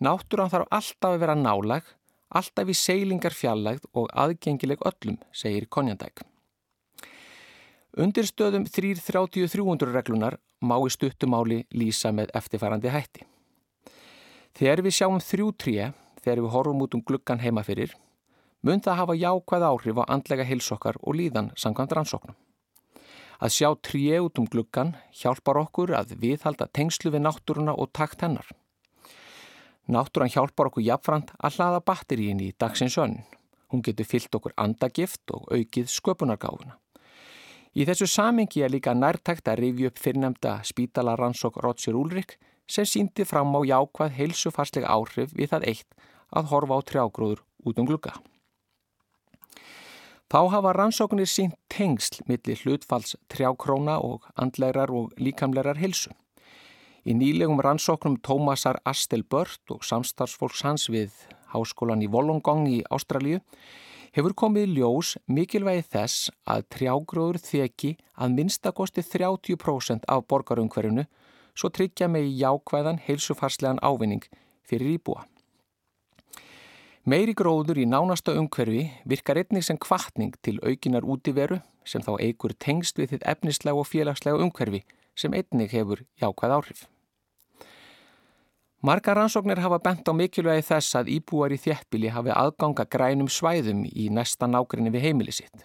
[0.03, 1.86] Náttúran þarf alltaf að vera nálag,
[2.30, 6.22] alltaf í seilingar fjallægð og aðgengileg öllum, segir Konjandæk.
[7.97, 13.26] Undir stöðum 3.30-300 reglunar má í stuttumáli lýsa með eftirfærandi hætti.
[14.57, 15.89] Þegar við sjáum þrjú tré,
[16.22, 17.95] þegar við horfum út um gluggan heima fyrir,
[18.66, 22.38] mun það hafa jákvæð áhrif á andlega heilsokkar og líðan samkvæmt rannsóknum.
[23.38, 28.24] Að sjá tríu út um gluggan hjálpar okkur að viðhalda tengslu við náttúruna og takt
[28.26, 28.47] hennar.
[29.88, 33.22] Náttúran hjálpar okkur jafnframt að hlaða batteríin í dagsins önn.
[33.72, 36.80] Hún getur fyllt okkur andagift og aukið sköpunargáfuna.
[37.78, 42.88] Í þessu samengi er líka nærtækt að rifja upp fyrrnemda spítala rannsók Roger Ulrik sem
[42.89, 47.88] síndi fram á jákvæð heilsufarslega áhrif við það eitt að horfa á trjágróður út um
[47.88, 48.16] glugga.
[50.28, 56.12] Þá hafa rannsóknir sínt tengsl millir hlutfalls trjákróna og andlegar og líkamlegar hilsu.
[57.08, 61.14] Í nýlegum rannsóknum Tómasar Astel Bört og samstarfsfólks hans við
[61.53, 63.39] Háskólan í Wollongong í Ástralju
[64.18, 71.08] hefur komið ljós mikilvægi þess að trjágróður þeki að minnstakosti 30% af borgarumhverjunu
[71.55, 74.28] svo tryggja með jákvæðan heilsufarslegan ávinning
[74.68, 75.24] fyrir íbúa.
[77.08, 82.51] Meiri gróður í nánasta umhverfi virkar einnig sem kvartning til aukinar útiveru sem þá eigur
[82.60, 84.82] tengst við þitt efnislega og félagslega umhverfi
[85.16, 86.82] sem einnig hefur jákvæð áhrif.
[88.84, 93.88] Margar rannsóknir hafa bent á mikilvægi þess að íbúar í þjettbíli hafi aðganga grænum svæðum
[93.88, 95.64] í næsta nágrinni við heimili sitt.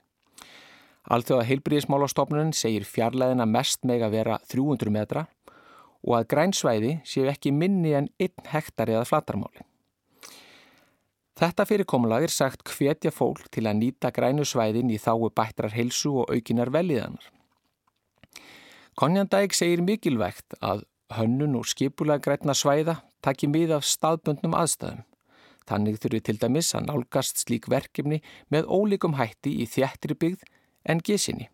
[1.11, 5.27] Alþjóða heilbríðismálastofnun segir fjarlæðina mest meg að vera 300 metra
[6.07, 9.67] og að grænsvæði séu ekki minni en 1 hektari eða flatarmáli.
[11.39, 16.13] Þetta fyrirkomulag er sagt hvetja fólk til að nýta grænu svæðin í þáu bættrar heilsu
[16.23, 17.25] og aukinar velíðanar.
[19.01, 20.85] Konjandæk segir mikilvægt að
[21.17, 25.07] hönnun og skipulega græna svæða taki mið af staðböndnum aðstæðum.
[25.69, 28.21] Þannig þurfi til dæmis að nálgast slík verkefni
[28.53, 30.45] með ólíkum hætti í þjættri byggð
[30.85, 31.49] en gisinni.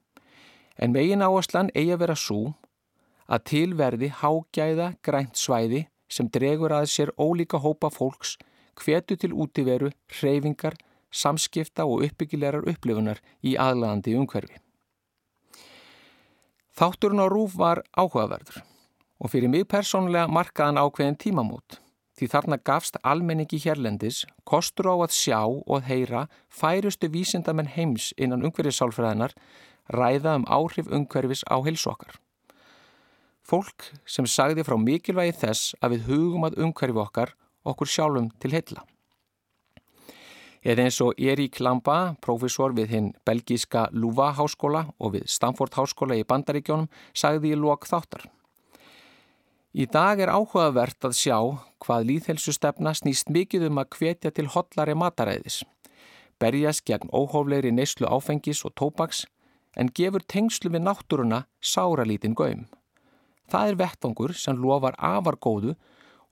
[0.78, 2.40] En megin áherslan eigi að vera svo
[3.28, 8.38] að tilverði hágæða grænt svæði sem dregur að sér ólíka hópa fólks
[8.78, 10.76] hvetu til útiveru, hreyfingar,
[11.10, 14.60] samskipta og uppbyggilegar upplifunar í aðlandi umhverfi.
[16.78, 18.62] Þátturinn á rúf var áhugaverður
[19.18, 21.80] og fyrir mig persónulega markaðan ákveðin tímamót
[22.18, 28.44] því þarna gafst almenningi hérlendis kostur á að sjá og heyra færustu vísindamenn heims innan
[28.46, 29.34] umhverfisálfræðinar
[29.94, 32.18] ræða um áhrif umhverfis á heilsokkar.
[33.42, 38.54] Fólk sem sagði frá mikilvægi þess að við hugum að umhverfi okkar okkur sjálfum til
[38.54, 38.84] heilla.
[40.66, 46.18] Eða eins og Erik Lamba, profesor við hinn belgíska Louva háskóla og við Stanford háskóla
[46.18, 48.26] í Bandaríkjónum, sagði í lok þáttar.
[49.78, 51.38] Í dag er áhugavert að sjá
[51.84, 55.60] hvað líðhelsustefna snýst mikið um að hvetja til hotlari mataræðis,
[56.40, 59.26] berjast gegn óhóflegri neyslu áfengis og tópaks
[59.78, 62.66] en gefur tengslu við náttúruna sáralítinn gaum.
[63.48, 65.76] Það er vettvangur sem lofar afar góðu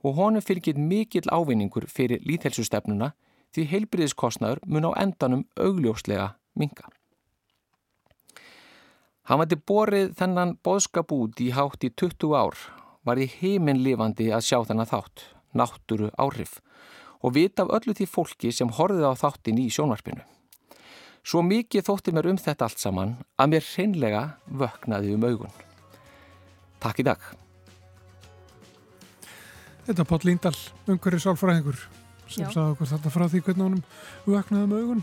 [0.04, 3.12] og honum fylgir mikill ávinningur fyrir líðhelsustefnuna
[3.54, 6.88] því heilbriðiskostnaður mun á endanum augljóslega minga.
[9.26, 12.54] Hann vandi borið þennan boðskap út í hátt í 20 ár,
[13.02, 15.24] var í heiminlifandi að sjá þennan þátt,
[15.56, 16.60] náttúru áhrif
[17.24, 20.22] og vita af öllu því fólki sem horfið á þáttin í sjónvarpinu.
[21.26, 25.58] Svo mikið þótti mér um þetta allt saman að mér hreinlega vöknaði um augun.
[26.78, 27.18] Takk í dag.
[29.86, 30.56] Þetta er Páll Líndal,
[30.90, 31.78] umhverju sálfræðingur
[32.26, 33.82] sem sagði okkur þetta frá því hvernig honum
[34.26, 35.02] vöknaði með augun.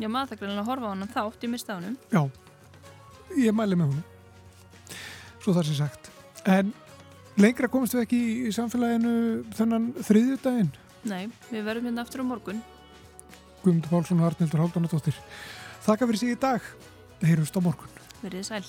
[0.00, 1.94] Já, maður það greinlega að horfa á hann þátt í mistaðunum.
[2.12, 2.20] Já,
[3.40, 4.98] ég mæli með honum.
[5.40, 6.10] Svo það sé sagt.
[6.44, 6.74] En
[7.40, 9.14] lengra komist við ekki í samfélaginu
[9.56, 10.70] þennan þriðjudaginn.
[11.08, 12.60] Nei, við verðum hérna aftur á morgun.
[13.64, 15.16] Guðmundur Pálsson og Arnildur Háldanadóttir.
[15.86, 16.70] Þakka fyrir sig í dag.
[17.24, 18.00] Heyrjumst á morgun.
[18.20, 18.64] Verðið sæl.